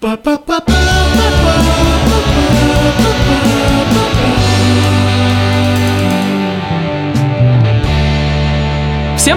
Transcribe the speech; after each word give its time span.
Всем 0.00 0.16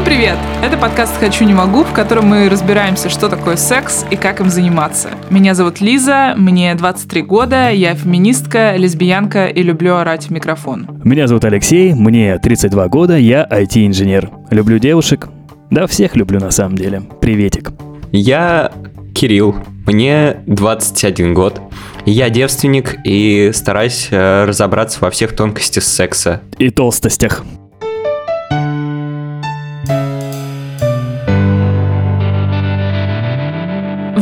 привет! 0.05 0.37
Это 0.63 0.77
подкаст 0.77 1.17
«Хочу, 1.19 1.43
не 1.43 1.53
могу», 1.53 1.83
в 1.83 1.91
котором 1.91 2.27
мы 2.27 2.47
разбираемся, 2.47 3.09
что 3.09 3.27
такое 3.27 3.57
секс 3.57 4.05
и 4.09 4.15
как 4.15 4.39
им 4.39 4.49
заниматься. 4.49 5.09
Меня 5.29 5.53
зовут 5.53 5.81
Лиза, 5.81 6.33
мне 6.37 6.73
23 6.75 7.21
года, 7.23 7.69
я 7.69 7.93
феминистка, 7.95 8.77
лесбиянка 8.77 9.47
и 9.47 9.61
люблю 9.63 9.97
орать 9.97 10.27
в 10.27 10.29
микрофон. 10.29 10.87
Меня 11.03 11.27
зовут 11.27 11.43
Алексей, 11.43 11.93
мне 11.93 12.39
32 12.39 12.87
года, 12.87 13.17
я 13.17 13.45
IT-инженер. 13.51 14.31
Люблю 14.49 14.79
девушек. 14.79 15.27
Да, 15.71 15.87
всех 15.87 16.15
люблю 16.15 16.39
на 16.39 16.51
самом 16.51 16.77
деле. 16.77 17.01
Приветик. 17.19 17.73
Я 18.13 18.71
Кирилл, 19.13 19.55
мне 19.85 20.37
21 20.47 21.33
год. 21.33 21.61
Я 22.05 22.29
девственник 22.29 22.95
и 23.05 23.51
стараюсь 23.53 24.07
э, 24.11 24.45
разобраться 24.45 24.99
во 25.01 25.09
всех 25.09 25.35
тонкостях 25.35 25.83
секса. 25.83 26.41
И 26.57 26.69
толстостях. 26.69 27.43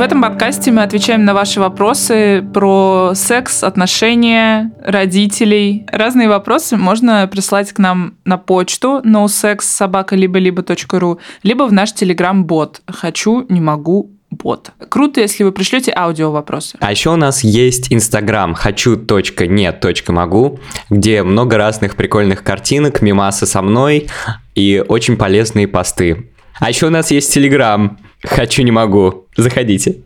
В 0.01 0.03
этом 0.03 0.23
подкасте 0.23 0.71
мы 0.71 0.81
отвечаем 0.81 1.25
на 1.25 1.35
ваши 1.35 1.59
вопросы 1.59 2.43
про 2.55 3.11
секс, 3.13 3.63
отношения, 3.63 4.73
родителей. 4.83 5.85
Разные 5.91 6.27
вопросы 6.27 6.75
можно 6.75 7.27
прислать 7.27 7.71
к 7.71 7.77
нам 7.77 8.15
на 8.25 8.39
почту 8.39 9.01
nosexsobaka-либо-либо.ру 9.03 11.19
либо 11.43 11.67
в 11.67 11.71
наш 11.71 11.93
телеграм-бот 11.93 12.81
«Хочу, 12.87 13.45
не 13.47 13.61
могу, 13.61 14.09
бот. 14.31 14.71
Круто, 14.89 15.21
если 15.21 15.43
вы 15.43 15.51
пришлете 15.51 15.93
аудио 15.95 16.31
вопросы. 16.31 16.77
А 16.79 16.89
еще 16.89 17.11
у 17.11 17.15
нас 17.15 17.43
есть 17.43 17.93
Инстаграм 17.93 18.55
хочу.нет.могу, 18.55 20.59
где 20.89 21.21
много 21.21 21.57
разных 21.57 21.95
прикольных 21.95 22.43
картинок, 22.43 23.01
мимасы 23.01 23.45
со 23.45 23.61
мной 23.61 24.07
и 24.55 24.83
очень 24.87 25.17
полезные 25.17 25.67
посты. 25.67 26.31
А 26.59 26.69
еще 26.69 26.87
у 26.87 26.89
нас 26.89 27.11
есть 27.11 27.33
Телеграм 27.33 27.97
Хочу, 28.23 28.61
не 28.61 28.71
могу. 28.71 29.25
Заходите. 29.35 30.03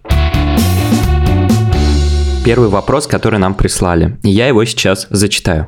Первый 2.45 2.69
вопрос, 2.69 3.07
который 3.07 3.39
нам 3.39 3.55
прислали. 3.55 4.17
Я 4.23 4.47
его 4.47 4.63
сейчас 4.65 5.07
зачитаю. 5.09 5.67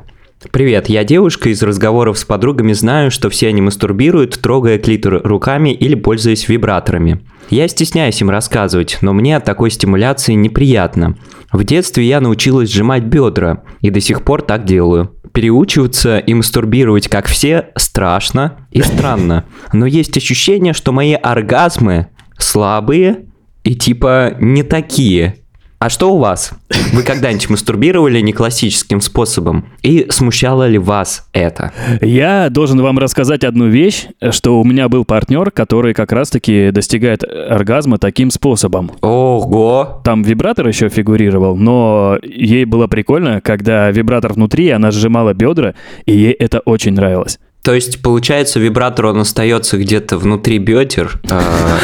Привет, 0.52 0.88
я 0.88 1.02
девушка, 1.02 1.48
из 1.48 1.60
разговоров 1.64 2.16
с 2.16 2.24
подругами 2.24 2.72
знаю, 2.72 3.10
что 3.10 3.28
все 3.28 3.48
они 3.48 3.60
мастурбируют, 3.60 4.38
трогая 4.40 4.78
клитор 4.78 5.20
руками 5.24 5.70
или 5.70 5.96
пользуясь 5.96 6.48
вибраторами. 6.48 7.26
Я 7.50 7.66
стесняюсь 7.66 8.20
им 8.20 8.30
рассказывать, 8.30 8.98
но 9.00 9.12
мне 9.12 9.36
от 9.36 9.44
такой 9.44 9.72
стимуляции 9.72 10.34
неприятно. 10.34 11.16
В 11.52 11.64
детстве 11.64 12.04
я 12.04 12.20
научилась 12.20 12.70
сжимать 12.70 13.02
бедра, 13.02 13.64
и 13.80 13.90
до 13.90 14.00
сих 14.00 14.22
пор 14.22 14.42
так 14.42 14.64
делаю. 14.64 15.12
Переучиваться 15.32 16.18
и 16.18 16.34
мастурбировать, 16.34 17.08
как 17.08 17.26
все, 17.26 17.70
страшно 17.74 18.68
и 18.70 18.80
странно. 18.82 19.44
Но 19.72 19.86
есть 19.86 20.16
ощущение, 20.16 20.72
что 20.72 20.92
мои 20.92 21.14
оргазмы 21.14 22.10
слабые 22.38 23.26
и 23.64 23.74
типа 23.74 24.36
не 24.38 24.62
такие. 24.62 25.38
А 25.80 25.90
что 25.90 26.12
у 26.12 26.18
вас? 26.18 26.50
Вы 26.92 27.04
когда-нибудь 27.04 27.50
мастурбировали 27.50 28.20
не 28.20 28.32
классическим 28.32 29.00
способом? 29.00 29.66
И 29.84 30.08
смущало 30.10 30.66
ли 30.66 30.76
вас 30.76 31.28
это? 31.32 31.72
Я 32.00 32.50
должен 32.50 32.82
вам 32.82 32.98
рассказать 32.98 33.44
одну 33.44 33.68
вещь, 33.68 34.08
что 34.30 34.60
у 34.60 34.64
меня 34.64 34.88
был 34.88 35.04
партнер, 35.04 35.52
который 35.52 35.94
как 35.94 36.10
раз-таки 36.10 36.72
достигает 36.72 37.22
оргазма 37.22 37.98
таким 37.98 38.32
способом. 38.32 38.90
Ого! 39.02 40.00
Там 40.02 40.24
вибратор 40.24 40.66
еще 40.66 40.88
фигурировал, 40.88 41.56
но 41.56 42.18
ей 42.24 42.64
было 42.64 42.88
прикольно, 42.88 43.40
когда 43.40 43.88
вибратор 43.92 44.32
внутри, 44.32 44.70
она 44.70 44.90
сжимала 44.90 45.32
бедра, 45.32 45.74
и 46.06 46.12
ей 46.12 46.32
это 46.32 46.58
очень 46.58 46.94
нравилось. 46.94 47.38
То 47.68 47.74
есть, 47.74 48.00
получается, 48.00 48.58
вибратор, 48.58 49.04
он 49.08 49.20
остается 49.20 49.76
где-то 49.76 50.16
внутри 50.16 50.56
бедер. 50.56 51.20
Э, 51.30 51.76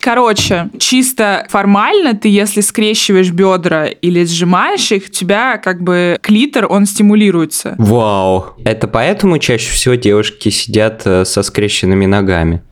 Короче, 0.00 0.68
чисто 0.78 1.46
формально 1.48 2.12
ты, 2.12 2.28
если 2.28 2.60
скрещиваешь 2.60 3.30
бедра 3.30 3.86
или 3.86 4.22
сжимаешь 4.26 4.92
их, 4.92 5.04
у 5.06 5.10
тебя 5.10 5.56
как 5.56 5.82
бы 5.82 6.18
клитор, 6.20 6.66
он 6.68 6.84
стимулируется. 6.84 7.74
Вау. 7.78 8.48
Это 8.66 8.86
поэтому 8.86 9.38
чаще 9.38 9.72
всего 9.72 9.94
девушки 9.94 10.50
сидят 10.50 11.00
э, 11.06 11.24
со 11.24 11.42
скрещенными 11.42 12.04
ногами? 12.04 12.62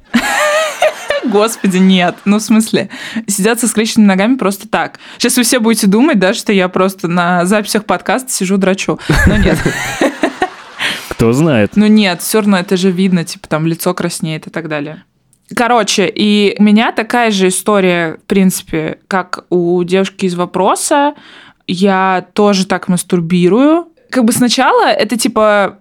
Господи, 1.25 1.79
нет. 1.79 2.17
Ну, 2.27 2.39
в 2.39 2.43
смысле, 2.43 2.91
сидят 3.27 3.61
со 3.61 3.67
скрещенными 3.67 4.09
ногами 4.09 4.37
просто 4.37 4.69
так. 4.69 4.99
Сейчас 5.17 5.39
вы 5.39 5.43
все 5.43 5.59
будете 5.59 5.87
думать, 5.87 6.19
да, 6.19 6.35
что 6.35 6.53
я 6.53 6.69
просто 6.69 7.09
на 7.09 7.47
записях 7.47 7.87
подкаста 7.87 8.31
сижу 8.31 8.59
драчу. 8.59 8.99
Но 9.27 9.39
нет. 9.39 9.57
Кто 11.17 11.33
знает. 11.33 11.73
Ну 11.77 11.87
нет, 11.87 12.21
все 12.21 12.41
равно 12.41 12.59
это 12.59 12.77
же 12.77 12.91
видно, 12.91 13.25
типа 13.25 13.49
там 13.49 13.67
лицо 13.67 13.95
краснеет 13.95 14.47
и 14.47 14.51
так 14.51 14.69
далее. 14.69 15.05
Короче, 15.55 16.11
и 16.13 16.57
у 16.59 16.63
меня 16.63 16.91
такая 16.93 17.31
же 17.31 17.49
история, 17.49 18.19
в 18.25 18.27
принципе, 18.27 18.99
как 19.09 19.45
у 19.51 19.83
девушки 19.85 20.27
из 20.27 20.35
вопроса. 20.35 21.15
Я 21.67 22.27
тоже 22.33 22.67
так 22.67 22.89
мастурбирую. 22.89 23.89
Как 24.11 24.25
бы 24.25 24.33
сначала 24.33 24.87
это 24.87 25.17
типа 25.17 25.81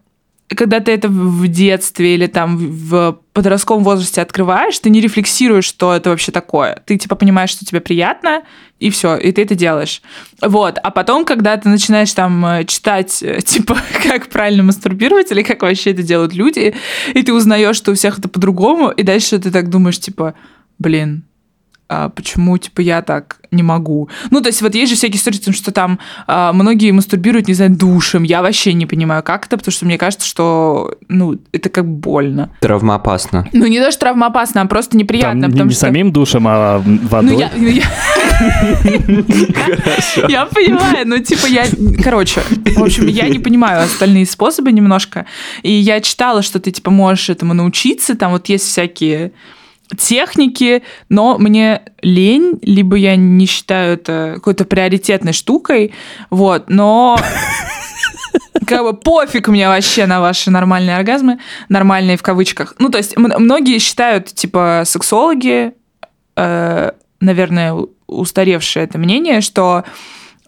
когда 0.55 0.79
ты 0.79 0.91
это 0.91 1.07
в 1.07 1.47
детстве 1.47 2.15
или 2.15 2.27
там 2.27 2.57
в 2.57 3.19
подростковом 3.33 3.83
возрасте 3.83 4.21
открываешь, 4.21 4.77
ты 4.79 4.89
не 4.89 5.01
рефлексируешь, 5.01 5.65
что 5.65 5.93
это 5.93 6.09
вообще 6.09 6.31
такое. 6.31 6.81
Ты 6.85 6.97
типа 6.97 7.15
понимаешь, 7.15 7.49
что 7.49 7.65
тебе 7.65 7.81
приятно, 7.81 8.43
и 8.79 8.89
все, 8.89 9.15
и 9.17 9.31
ты 9.31 9.43
это 9.43 9.55
делаешь. 9.55 10.01
Вот. 10.41 10.77
А 10.81 10.91
потом, 10.91 11.25
когда 11.25 11.55
ты 11.57 11.69
начинаешь 11.69 12.13
там 12.13 12.45
э, 12.45 12.65
читать, 12.65 13.23
э, 13.23 13.41
типа, 13.45 13.77
как 14.03 14.27
правильно 14.27 14.63
мастурбировать, 14.63 15.31
или 15.31 15.41
как 15.43 15.61
вообще 15.61 15.91
это 15.91 16.03
делают 16.03 16.33
люди, 16.33 16.75
и 17.13 17.23
ты 17.23 17.33
узнаешь, 17.33 17.75
что 17.75 17.91
у 17.91 17.95
всех 17.95 18.19
это 18.19 18.27
по-другому, 18.27 18.89
и 18.89 19.03
дальше 19.03 19.39
ты 19.39 19.51
так 19.51 19.69
думаешь, 19.69 19.99
типа, 19.99 20.35
блин, 20.79 21.23
почему, 22.15 22.57
типа, 22.57 22.81
я 22.81 23.01
так 23.01 23.37
не 23.51 23.63
могу. 23.63 24.09
Ну, 24.31 24.41
то 24.41 24.47
есть 24.47 24.61
вот 24.61 24.73
есть 24.75 24.89
же 24.89 24.95
всякие 24.97 25.17
истории, 25.17 25.51
что 25.53 25.71
там 25.71 25.99
а, 26.27 26.51
многие 26.53 26.91
мастурбируют, 26.91 27.47
не 27.47 27.53
знаю, 27.53 27.71
душем. 27.75 28.23
Я 28.23 28.41
вообще 28.41 28.73
не 28.73 28.85
понимаю, 28.85 29.21
как 29.23 29.45
это, 29.45 29.57
потому 29.57 29.71
что 29.71 29.85
мне 29.85 29.97
кажется, 29.97 30.27
что, 30.27 30.95
ну, 31.07 31.37
это 31.51 31.69
как 31.69 31.87
больно. 31.87 32.49
Травмоопасно. 32.61 33.47
Ну, 33.53 33.67
не 33.67 33.79
даже 33.79 33.97
травмоопасно, 33.97 34.61
а 34.61 34.65
просто 34.65 34.97
неприятно. 34.97 35.41
Там 35.43 35.51
потому 35.51 35.69
не 35.69 35.75
что... 35.75 35.81
самим 35.81 36.11
душем, 36.11 36.45
а 36.47 36.79
водой. 36.83 37.33
Ну, 37.33 37.39
я... 37.39 37.51
ну, 37.55 37.67
я- 37.67 37.83
Я 40.27 40.45
понимаю, 40.45 41.07
ну, 41.07 41.19
типа, 41.19 41.45
я... 41.47 41.65
Короче, 42.03 42.41
в 42.75 42.83
общем, 42.83 43.07
я 43.07 43.27
не 43.29 43.39
понимаю 43.39 43.83
остальные 43.83 44.25
способы 44.25 44.71
немножко. 44.71 45.25
И 45.61 45.71
я 45.71 46.01
читала, 46.01 46.41
что 46.41 46.59
ты, 46.59 46.71
типа, 46.71 46.91
можешь 46.91 47.29
этому 47.29 47.53
научиться. 47.53 48.15
Там 48.15 48.31
вот 48.31 48.49
есть 48.49 48.65
всякие 48.67 49.31
техники, 49.97 50.83
но 51.09 51.37
мне 51.37 51.81
лень, 52.01 52.59
либо 52.61 52.95
я 52.95 53.15
не 53.15 53.45
считаю 53.45 53.93
это 53.95 54.33
какой-то 54.35 54.65
приоритетной 54.65 55.33
штукой, 55.33 55.93
вот, 56.29 56.69
но 56.69 57.17
как 58.67 58.83
бы 58.83 58.93
пофиг 58.93 59.47
мне 59.47 59.67
вообще 59.67 60.05
на 60.05 60.21
ваши 60.21 60.51
нормальные 60.51 60.97
оргазмы, 60.97 61.39
нормальные 61.69 62.17
в 62.17 62.23
кавычках. 62.23 62.75
Ну, 62.79 62.89
то 62.89 62.97
есть 62.97 63.17
многие 63.17 63.79
считают, 63.79 64.27
типа, 64.27 64.83
сексологи, 64.85 65.73
э, 66.35 66.91
наверное, 67.19 67.75
устаревшее 68.07 68.85
это 68.85 68.97
мнение, 68.97 69.41
что 69.41 69.83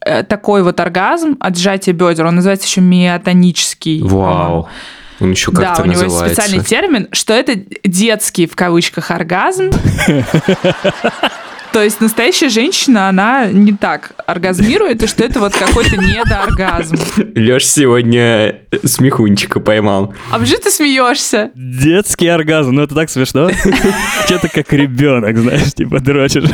э, 0.01 0.23
такой 0.23 0.63
вот 0.63 0.79
оргазм 0.79 1.38
от 1.39 1.57
сжатия 1.57 1.94
бедер, 1.94 2.25
он 2.25 2.35
называется 2.35 2.67
еще 2.67 2.81
миотонический. 2.81 4.01
по-моему. 4.01 4.67
Он 5.19 5.31
еще 5.31 5.51
Да, 5.51 5.61
как-то 5.67 5.83
у 5.83 5.85
него 5.85 5.93
есть 6.01 6.03
называется. 6.05 6.41
специальный 6.41 6.65
термин, 6.65 7.07
что 7.11 7.33
это 7.33 7.55
детский 7.83 8.47
в 8.47 8.55
кавычках 8.55 9.11
оргазм. 9.11 9.71
То 11.71 11.83
есть 11.83 11.99
настоящая 11.99 12.47
женщина, 12.47 13.09
она 13.09 13.47
не 13.47 13.73
так 13.73 14.11
оргазмирует, 14.25 15.03
и 15.03 15.07
что 15.07 15.25
это 15.25 15.41
вот 15.41 15.53
какой-то 15.53 15.97
недооргазм. 15.97 16.95
Леш 17.35 17.65
сегодня 17.67 18.62
смехунчика 18.85 19.59
поймал. 19.59 20.13
А 20.31 20.39
почему 20.39 20.59
ты 20.63 20.71
смеешься? 20.71 21.51
Детский 21.53 22.27
оргазм, 22.27 22.75
ну 22.75 22.83
это 22.83 22.95
так 22.95 23.09
смешно. 23.09 23.50
Что-то 24.25 24.47
как 24.47 24.71
ребенок, 24.71 25.38
знаешь, 25.38 25.73
типа 25.73 26.00
дрочишь. 26.00 26.45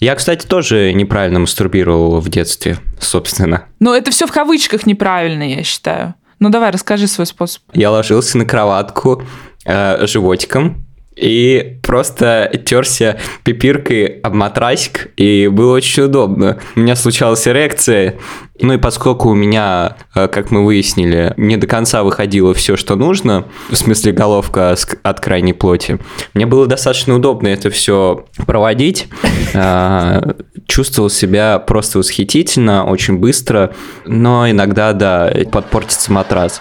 Я, 0.00 0.16
кстати, 0.16 0.44
тоже 0.44 0.92
неправильно 0.94 1.38
мастурбировал 1.38 2.18
в 2.20 2.28
детстве, 2.28 2.78
собственно. 2.98 3.66
Ну, 3.78 3.94
это 3.94 4.10
все 4.10 4.26
в 4.26 4.32
кавычках 4.32 4.84
неправильно, 4.84 5.44
я 5.48 5.62
считаю. 5.62 6.14
Ну, 6.38 6.50
давай, 6.50 6.70
расскажи 6.70 7.06
свой 7.06 7.26
способ. 7.26 7.62
Я 7.72 7.90
ложился 7.90 8.38
на 8.38 8.44
кроватку 8.44 9.22
э, 9.64 10.06
животиком 10.06 10.85
и 11.16 11.78
просто 11.82 12.50
терся 12.64 13.18
пипиркой 13.42 14.20
об 14.20 14.34
матрасик, 14.34 15.08
и 15.16 15.48
было 15.48 15.74
очень 15.74 16.04
удобно. 16.04 16.58
У 16.76 16.80
меня 16.80 16.94
случалась 16.94 17.48
эрекция, 17.48 18.16
ну 18.60 18.74
и 18.74 18.78
поскольку 18.78 19.30
у 19.30 19.34
меня, 19.34 19.96
э, 20.14 20.28
как 20.28 20.50
мы 20.50 20.64
выяснили, 20.64 21.32
не 21.36 21.56
до 21.56 21.66
конца 21.66 22.02
выходило 22.02 22.52
все, 22.54 22.76
что 22.76 22.96
нужно, 22.96 23.46
в 23.70 23.76
смысле 23.76 24.12
головка 24.12 24.76
от 25.02 25.20
крайней 25.20 25.54
плоти, 25.54 25.98
мне 26.34 26.46
было 26.46 26.66
достаточно 26.66 27.14
удобно 27.14 27.48
это 27.48 27.70
все 27.70 28.26
проводить. 28.46 29.08
Э, 29.54 30.34
чувствовал 30.66 31.08
себя 31.08 31.58
просто 31.58 31.98
восхитительно, 31.98 32.84
очень 32.84 33.18
быстро, 33.18 33.72
но 34.04 34.50
иногда, 34.50 34.92
да, 34.92 35.32
подпортится 35.50 36.12
матрас. 36.12 36.60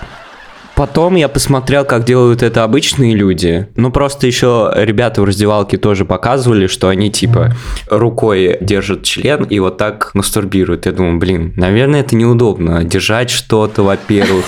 Потом 0.75 1.15
я 1.15 1.29
посмотрел, 1.29 1.85
как 1.85 2.03
делают 2.03 2.43
это 2.43 2.63
обычные 2.63 3.15
люди. 3.15 3.67
Ну, 3.77 3.91
просто 3.91 4.27
еще 4.27 4.71
ребята 4.75 5.21
в 5.21 5.25
раздевалке 5.25 5.77
тоже 5.77 6.03
показывали, 6.03 6.67
что 6.67 6.89
они, 6.89 7.09
типа, 7.09 7.53
рукой 7.89 8.57
держат 8.59 9.03
член 9.03 9.43
и 9.43 9.59
вот 9.59 9.77
так 9.77 10.11
мастурбируют. 10.13 10.85
Я 10.85 10.91
думаю, 10.91 11.17
блин, 11.17 11.53
наверное, 11.55 12.01
это 12.01 12.15
неудобно. 12.17 12.83
Держать 12.83 13.29
что-то, 13.29 13.83
во-первых. 13.83 14.43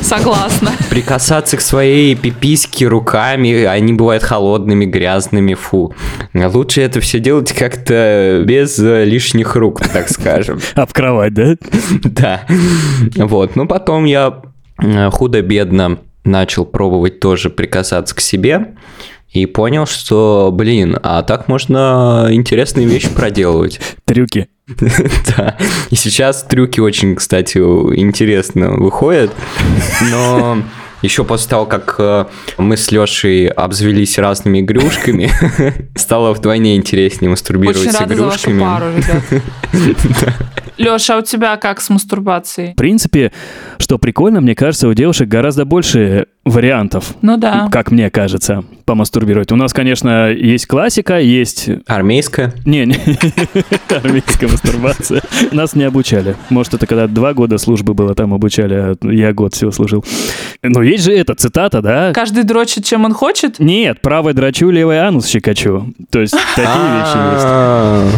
Согласна. 0.00 0.70
Прикасаться 0.88 1.56
к 1.56 1.60
своей 1.60 2.14
пиписке 2.14 2.86
руками, 2.86 3.64
они 3.64 3.92
бывают 3.92 4.22
холодными, 4.22 4.84
грязными, 4.84 5.54
фу. 5.54 5.94
Лучше 6.32 6.82
это 6.82 7.00
все 7.00 7.18
делать 7.18 7.52
как-то 7.52 8.42
без 8.46 8.78
лишних 8.78 9.56
рук, 9.56 9.80
так 9.88 10.08
скажем. 10.08 10.60
Об 10.74 10.92
кровать, 10.92 11.34
да? 11.34 11.56
Да. 12.04 12.42
Вот. 13.16 13.56
Ну, 13.56 13.66
потом 13.66 14.04
я 14.04 14.42
Э, 14.42 14.51
худо-бедно 14.78 15.98
начал 16.24 16.64
пробовать 16.64 17.20
тоже 17.20 17.50
прикасаться 17.50 18.14
к 18.14 18.20
себе 18.20 18.74
и 19.32 19.46
понял, 19.46 19.86
что, 19.86 20.50
блин, 20.52 20.98
а 21.02 21.22
так 21.22 21.48
можно 21.48 22.28
интересные 22.30 22.86
вещи 22.86 23.08
проделывать. 23.08 23.80
Трюки. 24.04 24.48
Да, 25.36 25.56
и 25.90 25.96
сейчас 25.96 26.44
трюки 26.44 26.80
очень, 26.80 27.16
кстати, 27.16 27.58
интересно 27.58 28.70
выходят, 28.70 29.32
но 30.10 30.58
еще 31.02 31.24
после 31.24 31.50
того, 31.50 31.66
как 31.66 31.96
э, 31.98 32.26
мы 32.58 32.76
с 32.76 32.90
Лешей 32.90 33.48
обзвелись 33.48 34.18
разными 34.18 34.60
игрушками, 34.60 35.30
стало 35.96 36.32
вдвойне 36.32 36.76
интереснее 36.76 37.30
мастурбировать 37.30 37.78
Очень 37.78 37.92
с 37.92 38.00
рада 38.00 38.14
игрушками. 38.14 38.58
За 38.58 38.64
вашу 38.64 38.80
пару, 38.80 38.96
ребят. 38.96 40.32
Леша, 40.78 41.16
а 41.16 41.18
у 41.18 41.22
тебя 41.22 41.56
как 41.56 41.80
с 41.80 41.90
мастурбацией? 41.90 42.72
В 42.72 42.76
принципе, 42.76 43.32
что 43.78 43.98
прикольно, 43.98 44.40
мне 44.40 44.54
кажется, 44.54 44.88
у 44.88 44.94
девушек 44.94 45.28
гораздо 45.28 45.64
больше 45.64 46.26
вариантов. 46.44 47.14
Ну 47.22 47.36
да. 47.36 47.68
Как 47.70 47.90
мне 47.90 48.10
кажется, 48.10 48.64
помастурбировать. 48.84 49.52
У 49.52 49.56
нас, 49.56 49.72
конечно, 49.72 50.30
есть 50.30 50.66
классика, 50.66 51.20
есть... 51.20 51.68
Армейская? 51.86 52.52
Не, 52.66 52.86
не. 52.86 52.96
армейская 53.94 54.48
мастурбация. 54.48 55.22
Нас 55.52 55.74
не 55.74 55.84
обучали. 55.84 56.36
Может, 56.50 56.74
это 56.74 56.86
когда 56.86 57.06
два 57.06 57.32
года 57.32 57.58
службы 57.58 57.94
было, 57.94 58.14
там 58.14 58.34
обучали, 58.34 58.74
а 58.74 58.96
я 59.02 59.32
год 59.32 59.54
всего 59.54 59.70
служил. 59.70 60.04
Но 60.62 60.82
есть 60.82 61.04
же 61.04 61.12
эта 61.12 61.34
цитата, 61.34 61.80
да? 61.80 62.12
Каждый 62.12 62.42
дрочит, 62.42 62.84
чем 62.84 63.04
он 63.04 63.14
хочет? 63.14 63.60
Нет, 63.60 64.00
правой 64.02 64.34
дрочу, 64.34 64.70
левой 64.70 64.98
анус 64.98 65.28
щекочу. 65.28 65.94
То 66.10 66.20
есть 66.20 66.34
такие 66.56 66.66
вещи 66.66 67.34
есть. 67.34 67.46
А. 67.46 68.08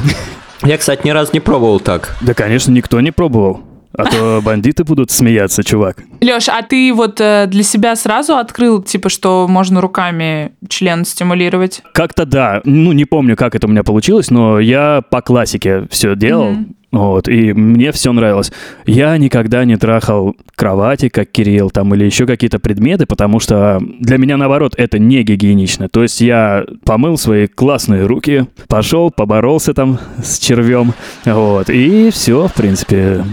Я, 0.63 0.79
кстати, 0.79 1.07
ни 1.07 1.11
разу 1.11 1.31
не 1.35 1.41
пробовал 1.41 1.79
так. 1.79 2.17
Да, 2.23 2.33
конечно, 2.33 2.73
никто 2.73 3.01
не 3.01 3.11
пробовал. 3.11 3.61
А 3.97 4.05
то 4.07 4.41
бандиты 4.45 4.85
будут 4.85 5.11
смеяться, 5.11 5.63
чувак. 5.63 6.03
Леш, 6.21 6.49
а 6.49 6.63
ты 6.63 6.93
вот 6.93 7.21
э, 7.21 7.47
для 7.47 7.63
себя 7.63 7.95
сразу 7.97 8.37
открыл, 8.37 8.83
типа, 8.83 9.09
что 9.09 9.47
можно 9.49 9.81
руками 9.81 10.53
член 10.69 11.05
стимулировать? 11.05 11.83
Как-то 11.93 12.27
да. 12.27 12.61
Ну, 12.65 12.93
не 12.93 13.05
помню, 13.05 13.37
как 13.37 13.55
это 13.55 13.67
у 13.67 13.71
меня 13.71 13.85
получилось, 13.85 14.31
но 14.31 14.59
я 14.59 15.03
по 15.11 15.23
классике 15.23 15.87
все 15.91 16.17
делал. 16.17 16.53
Mm-hmm. 16.53 16.75
Вот, 16.95 17.27
и 17.27 17.53
мне 17.53 17.91
все 17.91 18.13
нравилось. 18.13 18.53
Я 18.87 19.19
никогда 19.19 19.65
не 19.65 19.77
трахал 19.77 20.37
кровати, 20.55 21.09
как 21.09 21.29
Кирилл, 21.29 21.71
там, 21.71 21.93
или 21.93 22.05
еще 22.05 22.25
какие-то 22.25 22.61
предметы, 22.61 23.05
потому 23.05 23.41
что 23.41 23.83
для 23.99 24.17
меня, 24.17 24.37
наоборот, 24.37 24.75
это 24.77 25.01
не 25.01 25.25
гигиенично. 25.25 25.89
То 25.89 26.03
есть 26.03 26.21
я 26.21 26.65
помыл 26.85 27.19
свои 27.19 27.49
классные 27.49 28.07
руки, 28.07 28.47
пошел, 28.69 29.11
поборолся 29.11 29.75
там 29.75 29.99
с 30.23 30.39
червем, 30.39 30.95
вот, 31.25 31.69
и 31.69 32.11
все, 32.11 32.47
в 32.47 32.55
принципе. 32.55 33.25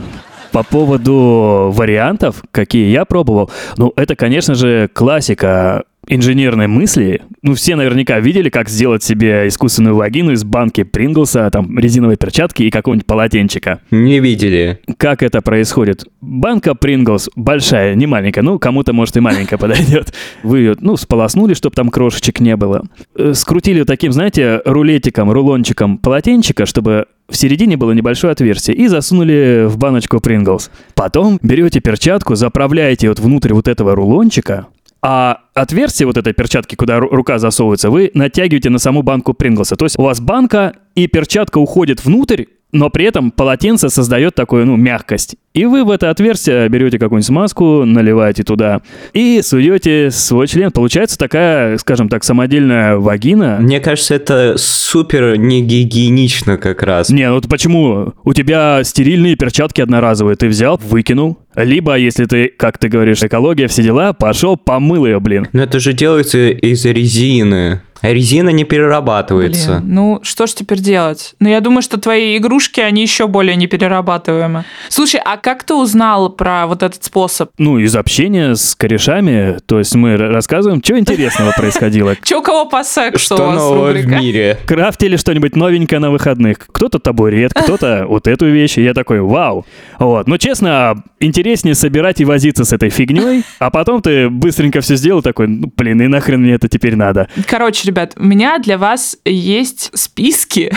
По 0.52 0.64
поводу 0.64 1.72
вариантов, 1.74 2.44
какие 2.52 2.92
я 2.92 3.06
пробовал, 3.06 3.50
ну, 3.78 3.94
это, 3.96 4.16
конечно 4.16 4.54
же, 4.54 4.90
классика 4.94 5.84
инженерной 6.08 6.68
мысли. 6.68 7.22
Ну, 7.42 7.54
все 7.54 7.76
наверняка 7.76 8.20
видели, 8.20 8.50
как 8.50 8.70
сделать 8.70 9.04
себе 9.04 9.48
искусственную 9.48 9.96
вагину 9.96 10.32
из 10.32 10.44
банки 10.44 10.84
Принглса, 10.84 11.50
там, 11.50 11.78
резиновой 11.78 12.18
перчатки 12.18 12.64
и 12.64 12.72
какого-нибудь 12.72 13.06
полотенчика. 13.06 13.82
Не 13.92 14.20
видели. 14.20 14.80
Как 14.98 15.24
это 15.24 15.42
происходит? 15.42 16.06
Банка 16.22 16.76
Принглс 16.76 17.30
большая, 17.36 17.96
не 17.96 18.08
маленькая, 18.08 18.42
ну, 18.42 18.60
кому-то, 18.60 18.94
может, 18.94 19.18
и 19.18 19.20
маленькая 19.20 19.58
подойдет. 19.60 20.14
Вы 20.44 20.60
ее, 20.60 20.76
ну, 20.80 20.98
сполоснули, 20.98 21.54
чтобы 21.54 21.76
там 21.76 21.90
крошечек 21.90 22.40
не 22.40 22.56
было. 22.56 22.84
Э, 23.16 23.34
скрутили 23.34 23.84
таким, 23.84 24.12
знаете, 24.12 24.62
рулетиком, 24.66 25.32
рулончиком 25.32 25.98
полотенчика, 25.98 26.66
чтобы 26.66 27.06
в 27.32 27.38
середине 27.38 27.78
было 27.78 27.92
небольшое 27.92 28.34
отверстие 28.34 28.76
и 28.76 28.88
засунули 28.88 29.66
в 29.68 29.78
баночку 29.78 30.20
Принглс. 30.20 30.70
Потом 30.94 31.40
берете 31.42 31.80
перчатку, 31.80 32.36
заправляете 32.36 33.08
вот 33.08 33.20
внутрь 33.20 33.54
вот 33.54 33.68
этого 33.68 33.96
рулончика, 33.96 34.68
а 35.04 35.42
отверстие 35.54 36.06
вот 36.06 36.18
этой 36.18 36.34
перчатки, 36.34 36.76
куда 36.76 37.00
рука 37.00 37.40
засовывается, 37.40 37.90
вы 37.90 38.12
натягиваете 38.14 38.70
на 38.70 38.78
саму 38.78 39.02
банку 39.02 39.34
Принглса. 39.34 39.76
То 39.76 39.86
есть 39.86 39.98
у 39.98 40.04
вас 40.04 40.20
банка 40.20 40.74
и 40.96 41.08
перчатка 41.08 41.58
уходит 41.58 42.06
внутрь, 42.06 42.46
но 42.72 42.90
при 42.90 43.06
этом 43.06 43.32
полотенце 43.32 43.90
создает 43.90 44.36
такую, 44.36 44.66
ну, 44.66 44.76
мягкость. 44.76 45.36
И 45.54 45.66
вы 45.66 45.84
в 45.84 45.92
это 45.92 46.10
отверстие 46.10 46.70
берете 46.70 46.98
какую-нибудь 46.98 47.26
смазку, 47.26 47.84
наливаете 47.84 48.44
туда 48.44 48.82
и 49.14 49.42
суете 49.44 50.10
свой 50.10 50.48
член. 50.48 50.72
Получается 50.72 51.18
такая, 51.18 51.78
скажем 51.78 52.08
так, 52.08 52.24
самодельная 52.24 52.96
вагина. 52.96 53.58
Мне 53.60 53.82
кажется, 53.82 54.16
это 54.16 54.56
супер 54.58 55.36
не 55.38 55.62
гигиенично 55.62 56.58
как 56.58 56.84
раз. 56.84 57.10
Не, 57.10 57.30
ну 57.30 57.42
почему? 57.42 58.14
У 58.24 58.34
тебя 58.34 58.82
стерильные 58.86 59.36
перчатки 59.36 59.82
одноразовые. 59.82 60.38
Ты 60.38 60.48
взял, 60.48 60.80
выкинул. 60.82 61.38
Либо, 61.56 61.98
если 61.98 62.24
ты, 62.26 62.48
как 62.48 62.78
ты 62.78 62.88
говоришь, 62.88 63.22
экология, 63.22 63.68
все 63.68 63.84
дела, 63.84 64.14
пошел, 64.14 64.56
помыл 64.56 65.06
ее, 65.06 65.20
блин. 65.20 65.50
Но 65.52 65.64
это 65.64 65.82
же 65.82 65.92
делается 65.92 66.48
из 66.48 66.86
резины. 66.86 67.82
Резина 68.02 68.50
не 68.50 68.64
перерабатывается. 68.64 69.80
Блин, 69.80 69.94
ну, 69.94 70.20
что 70.24 70.48
ж 70.48 70.54
теперь 70.54 70.80
делать? 70.80 71.36
Ну, 71.40 71.50
я 71.50 71.62
думаю, 71.62 71.82
что 71.82 72.00
твои 72.00 72.38
игрушки, 72.38 72.80
они 72.80 73.02
еще 73.02 73.28
более 73.28 73.56
неперерабатываемы. 73.56 74.66
Слушай, 74.90 75.22
а 75.24 75.38
как 75.38 75.64
ты 75.64 75.74
узнал 75.74 76.30
про 76.30 76.68
вот 76.68 76.84
этот 76.84 77.04
способ? 77.04 77.52
Ну, 77.58 77.78
из 77.78 77.96
общения 77.96 78.56
с 78.56 78.76
корешами. 78.76 79.58
То 79.66 79.80
есть 79.80 79.96
мы 79.96 80.18
рассказываем, 80.18 80.82
что 80.84 80.98
интересного 80.98 81.52
происходило. 81.56 82.16
Че 82.24 82.40
у 82.40 82.42
кого 82.42 82.66
по 82.66 82.84
сексу 82.84 83.36
Что 83.36 83.52
нового 83.52 83.92
в 83.92 84.06
мире? 84.06 84.58
Крафтили 84.66 85.18
что-нибудь 85.18 85.56
новенькое 85.56 86.00
на 86.00 86.12
выходных. 86.12 86.60
Кто-то 86.72 87.00
табурет, 87.00 87.54
кто-то 87.56 88.06
вот 88.08 88.28
эту 88.28 88.48
вещь. 88.48 88.78
И 88.78 88.84
я 88.84 88.94
такой, 88.94 89.22
вау. 89.22 89.66
Вот. 90.00 90.28
Но, 90.28 90.38
честно, 90.38 91.04
интереснее 91.20 91.76
собирать 91.76 92.20
и 92.22 92.26
возиться 92.26 92.66
с 92.66 92.74
этой 92.74 92.90
фигней, 92.90 93.44
а 93.60 93.70
потом 93.70 94.02
ты 94.02 94.30
быстренько 94.30 94.82
все 94.82 94.96
сделал 94.96 95.22
такой, 95.22 95.48
ну, 95.48 95.72
блин, 95.76 96.02
и 96.02 96.08
нахрен 96.08 96.42
мне 96.42 96.54
это 96.54 96.68
теперь 96.68 96.96
надо. 96.96 97.28
Короче, 97.48 97.91
ребят, 97.92 98.14
у 98.18 98.24
меня 98.24 98.58
для 98.60 98.78
вас 98.78 99.18
есть 99.26 99.92
списки 99.98 100.72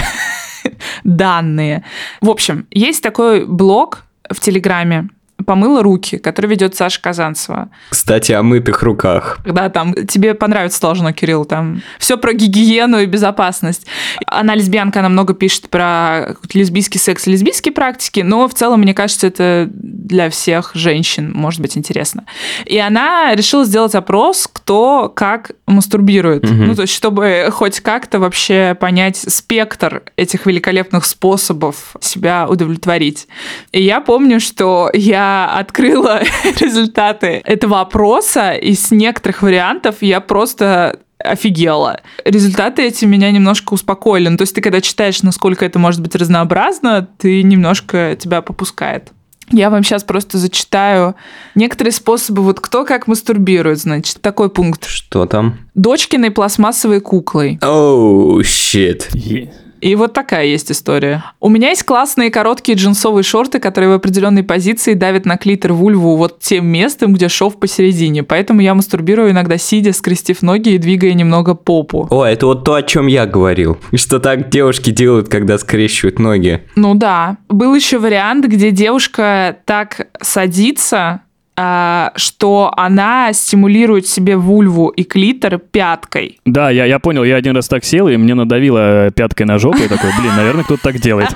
данные. 1.04 1.84
В 2.20 2.28
общем, 2.28 2.66
есть 2.70 3.02
такой 3.02 3.46
блог 3.46 4.04
в 4.28 4.40
Телеграме, 4.40 5.08
помыла 5.44 5.82
руки, 5.82 6.16
который 6.18 6.46
ведет 6.46 6.74
Саша 6.76 7.00
Казанцева. 7.00 7.68
Кстати, 7.90 8.32
о 8.32 8.42
мытых 8.42 8.82
руках. 8.82 9.38
Да, 9.44 9.68
там 9.68 9.94
тебе 10.06 10.34
понравится 10.34 10.80
должно, 10.80 11.12
Кирилл, 11.12 11.44
там 11.44 11.82
все 11.98 12.16
про 12.16 12.32
гигиену 12.32 13.00
и 13.00 13.06
безопасность. 13.06 13.86
Она 14.26 14.54
лесбиянка, 14.54 15.00
она 15.00 15.08
много 15.08 15.34
пишет 15.34 15.68
про 15.68 16.36
лесбийский 16.52 17.00
секс 17.00 17.26
и 17.26 17.32
лесбийские 17.32 17.72
практики, 17.72 18.20
но 18.20 18.48
в 18.48 18.54
целом, 18.54 18.80
мне 18.80 18.94
кажется, 18.94 19.26
это 19.26 19.68
для 19.72 20.30
всех 20.30 20.70
женщин 20.74 21.32
может 21.34 21.60
быть 21.60 21.76
интересно. 21.76 22.24
И 22.64 22.78
она 22.78 23.34
решила 23.34 23.64
сделать 23.64 23.94
опрос, 23.94 24.48
кто 24.50 25.08
как 25.14 25.52
мастурбирует. 25.66 26.44
Угу. 26.44 26.54
Ну, 26.54 26.74
то 26.74 26.82
есть, 26.82 26.94
чтобы 26.94 27.48
хоть 27.50 27.80
как-то 27.80 28.18
вообще 28.18 28.76
понять 28.78 29.16
спектр 29.16 30.02
этих 30.16 30.46
великолепных 30.46 31.04
способов 31.04 31.96
себя 32.00 32.46
удовлетворить. 32.48 33.26
И 33.72 33.82
я 33.82 34.00
помню, 34.00 34.40
что 34.40 34.90
я 34.92 35.23
открыла 35.58 36.22
результаты 36.60 37.42
этого 37.44 37.80
опроса, 37.80 38.52
и 38.52 38.74
с 38.74 38.90
некоторых 38.90 39.42
вариантов 39.42 39.96
я 40.00 40.20
просто 40.20 41.00
офигела. 41.18 42.00
Результаты 42.24 42.82
эти 42.82 43.04
меня 43.04 43.30
немножко 43.30 43.74
успокоили. 43.74 44.28
Ну, 44.28 44.36
то 44.36 44.42
есть 44.42 44.54
ты 44.54 44.60
когда 44.60 44.80
читаешь, 44.80 45.22
насколько 45.22 45.64
это 45.64 45.78
может 45.78 46.00
быть 46.00 46.14
разнообразно, 46.14 47.08
ты 47.18 47.42
немножко 47.42 48.16
тебя 48.20 48.42
попускает. 48.42 49.12
Я 49.50 49.70
вам 49.70 49.84
сейчас 49.84 50.04
просто 50.04 50.38
зачитаю 50.38 51.16
некоторые 51.54 51.92
способы, 51.92 52.42
вот 52.42 52.60
кто 52.60 52.84
как 52.84 53.06
мастурбирует, 53.06 53.78
значит, 53.78 54.20
такой 54.20 54.48
пункт. 54.48 54.86
Что 54.86 55.26
там? 55.26 55.58
Дочкиной 55.74 56.30
пластмассовой 56.30 57.00
куклой. 57.00 57.58
Оу, 57.62 58.42
щит. 58.42 59.10
Е- 59.12 59.52
И 59.84 59.96
вот 59.96 60.14
такая 60.14 60.46
есть 60.46 60.72
история. 60.72 61.22
У 61.40 61.50
меня 61.50 61.68
есть 61.68 61.82
классные 61.82 62.30
короткие 62.30 62.78
джинсовые 62.78 63.22
шорты, 63.22 63.58
которые 63.58 63.90
в 63.90 63.92
определенной 63.92 64.42
позиции 64.42 64.94
давят 64.94 65.26
на 65.26 65.36
клитор 65.36 65.74
вульву 65.74 66.16
вот 66.16 66.40
тем 66.40 66.66
местом, 66.66 67.12
где 67.12 67.28
шов 67.28 67.58
посередине. 67.60 68.22
Поэтому 68.22 68.62
я 68.62 68.74
мастурбирую 68.74 69.32
иногда 69.32 69.58
сидя, 69.58 69.92
скрестив 69.92 70.40
ноги 70.40 70.70
и 70.70 70.78
двигая 70.78 71.12
немного 71.12 71.54
попу. 71.54 72.08
О, 72.10 72.24
это 72.24 72.46
вот 72.46 72.64
то, 72.64 72.76
о 72.76 72.82
чем 72.82 73.08
я 73.08 73.26
говорил. 73.26 73.76
Что 73.94 74.20
так 74.20 74.48
девушки 74.48 74.88
делают, 74.88 75.28
когда 75.28 75.58
скрещивают 75.58 76.18
ноги. 76.18 76.62
Ну 76.76 76.94
да. 76.94 77.36
Был 77.50 77.74
еще 77.74 77.98
вариант, 77.98 78.46
где 78.46 78.70
девушка 78.70 79.58
так 79.66 80.08
садится, 80.22 81.20
что 81.56 82.72
она 82.76 83.32
стимулирует 83.32 84.06
себе 84.06 84.36
вульву 84.36 84.88
и 84.88 85.04
клитор 85.04 85.58
пяткой. 85.58 86.40
Да, 86.44 86.70
я, 86.70 86.84
я 86.84 86.98
понял, 86.98 87.22
я 87.24 87.36
один 87.36 87.54
раз 87.54 87.68
так 87.68 87.84
сел, 87.84 88.08
и 88.08 88.16
мне 88.16 88.34
надавило 88.34 89.10
пяткой 89.12 89.46
на 89.46 89.58
жопу, 89.58 89.78
и 89.78 89.88
такой, 89.88 90.10
блин, 90.20 90.34
наверное, 90.36 90.64
кто-то 90.64 90.82
так 90.82 90.98
делает. 90.98 91.30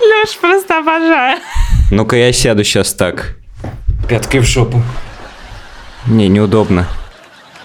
Леш, 0.00 0.36
просто 0.40 0.78
обожаю. 0.78 1.38
Ну-ка 1.90 2.16
я 2.16 2.32
сяду 2.32 2.64
сейчас 2.64 2.94
так. 2.94 3.36
Пяткой 4.08 4.40
в 4.40 4.44
жопу. 4.44 4.82
Не, 6.06 6.28
неудобно. 6.28 6.86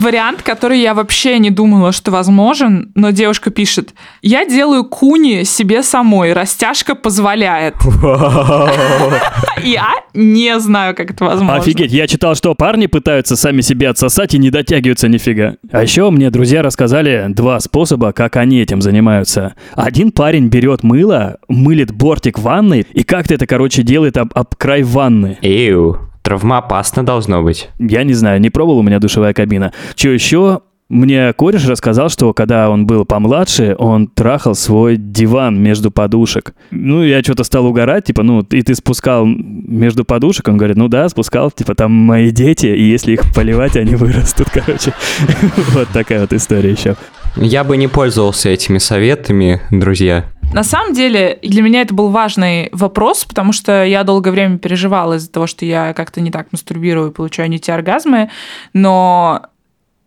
Вариант, 0.03 0.41
который 0.41 0.79
я 0.79 0.93
вообще 0.93 1.39
не 1.39 1.49
думала, 1.49 1.93
что 1.93 2.11
возможен, 2.11 2.91
но 2.93 3.11
девушка 3.11 3.51
пишет, 3.51 3.93
я 4.21 4.45
делаю 4.45 4.83
куни 4.83 5.43
себе 5.45 5.81
самой, 5.81 6.33
растяжка 6.33 6.93
позволяет. 6.93 7.75
Я 9.63 9.87
не 10.13 10.59
знаю, 10.59 10.93
как 10.93 11.11
это 11.11 11.23
возможно. 11.23 11.55
Офигеть, 11.55 11.91
я 11.91 12.05
читал, 12.07 12.35
что 12.35 12.53
парни 12.53 12.87
пытаются 12.87 13.37
сами 13.37 13.61
себе 13.61 13.87
отсосать 13.87 14.33
и 14.33 14.37
не 14.37 14.49
дотягиваются 14.49 15.07
нифига. 15.07 15.55
А 15.71 15.81
еще 15.81 16.09
мне 16.09 16.29
друзья 16.29 16.61
рассказали 16.61 17.27
два 17.29 17.59
способа, 17.61 18.11
как 18.11 18.35
они 18.35 18.59
этим 18.59 18.81
занимаются. 18.81 19.53
Один 19.73 20.11
парень 20.11 20.47
берет 20.47 20.83
мыло, 20.83 21.37
мылит 21.47 21.91
бортик 21.91 22.39
ванны 22.39 22.85
и 22.93 23.03
как-то 23.03 23.35
это, 23.35 23.47
короче, 23.47 23.83
делает 23.83 24.17
об, 24.17 24.31
об 24.35 24.53
край 24.55 24.83
ванны. 24.83 25.37
Эю, 25.41 26.12
травмоопасно 26.23 27.05
должно 27.05 27.43
быть. 27.43 27.69
Я 27.77 28.03
не 28.03 28.13
знаю, 28.13 28.41
не 28.41 28.49
пробовал 28.49 28.79
у 28.79 28.83
меня 28.83 28.99
душевая 28.99 29.33
кабина. 29.33 29.73
Че 29.95 30.13
еще? 30.13 30.61
Мне 30.89 31.33
кореш 31.33 31.65
рассказал, 31.67 32.09
что 32.09 32.33
когда 32.33 32.69
он 32.69 32.85
был 32.85 33.05
помладше, 33.05 33.75
он 33.79 34.07
трахал 34.07 34.53
свой 34.53 34.97
диван 34.97 35.59
между 35.59 35.91
подушек. 35.91 36.53
Ну, 36.71 37.03
я 37.03 37.21
что-то 37.21 37.43
стал 37.43 37.65
угорать, 37.65 38.05
типа, 38.05 38.21
ну, 38.21 38.41
и 38.41 38.61
ты 38.61 38.75
спускал 38.75 39.25
между 39.25 40.05
подушек? 40.05 40.47
Он 40.47 40.57
говорит, 40.57 40.77
ну 40.77 40.89
да, 40.89 41.09
спускал, 41.09 41.49
типа, 41.51 41.73
там 41.73 41.91
мои 41.91 42.31
дети, 42.31 42.67
и 42.67 42.83
если 42.83 43.13
их 43.13 43.33
поливать, 43.33 43.75
они 43.75 43.95
вырастут, 43.95 44.49
короче. 44.51 44.93
Вот 45.73 45.87
такая 45.89 46.21
вот 46.21 46.33
история 46.33 46.71
еще. 46.71 46.95
Я 47.35 47.63
бы 47.63 47.77
не 47.77 47.87
пользовался 47.87 48.49
этими 48.49 48.77
советами, 48.77 49.61
друзья. 49.71 50.25
На 50.53 50.63
самом 50.63 50.93
деле, 50.93 51.39
для 51.41 51.63
меня 51.63 51.81
это 51.81 51.95
был 51.95 52.09
важный 52.09 52.69
вопрос, 52.71 53.25
потому 53.25 53.53
что 53.53 53.83
я 53.83 54.03
долгое 54.03 54.29
время 54.29 54.59
переживала 54.59 55.15
из-за 55.15 55.31
того, 55.31 55.47
что 55.47 55.65
я 55.65 55.93
как-то 55.93 56.21
не 56.21 56.29
так 56.29 56.51
мастурбирую 56.51 57.09
и 57.09 57.13
получаю 57.13 57.49
не 57.49 57.59
те 57.59 57.73
оргазмы, 57.73 58.29
но 58.73 59.47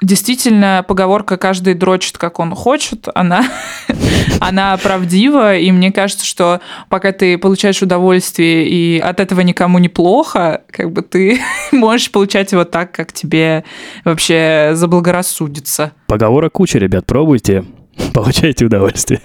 действительно 0.01 0.85
поговорка 0.87 1.37
«каждый 1.37 1.75
дрочит, 1.75 2.19
как 2.19 2.39
он 2.39 2.55
хочет», 2.55 3.09
она, 3.15 3.45
она 4.41 4.77
правдива, 4.77 5.57
и 5.57 5.71
мне 5.73 5.93
кажется, 5.93 6.27
что 6.27 6.61
пока 6.89 7.13
ты 7.13 7.39
получаешь 7.39 7.83
удовольствие, 7.83 8.69
и 8.69 8.99
от 8.99 9.21
этого 9.21 9.41
никому 9.41 9.79
не 9.79 9.89
плохо, 9.89 10.63
как 10.71 10.93
бы 10.93 11.03
ты 11.03 11.41
можешь 11.73 12.11
получать 12.11 12.53
его 12.53 12.65
так, 12.65 12.93
как 12.93 13.13
тебе 13.13 13.65
вообще 14.05 14.71
заблагорассудится. 14.75 15.93
Поговора 16.07 16.51
куча, 16.51 16.79
ребят, 16.79 17.07
пробуйте, 17.07 17.65
получайте 18.13 18.67
удовольствие. 18.67 19.21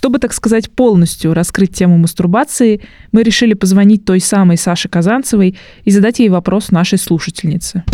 Чтобы, 0.00 0.18
так 0.18 0.32
сказать, 0.32 0.70
полностью 0.70 1.34
раскрыть 1.34 1.74
тему 1.74 1.98
мастурбации, 1.98 2.80
мы 3.12 3.22
решили 3.22 3.52
позвонить 3.52 4.06
той 4.06 4.18
самой 4.18 4.56
Саше 4.56 4.88
Казанцевой 4.88 5.58
и 5.84 5.90
задать 5.90 6.20
ей 6.20 6.30
вопрос 6.30 6.70
нашей 6.70 6.96
слушательнице. 6.96 7.84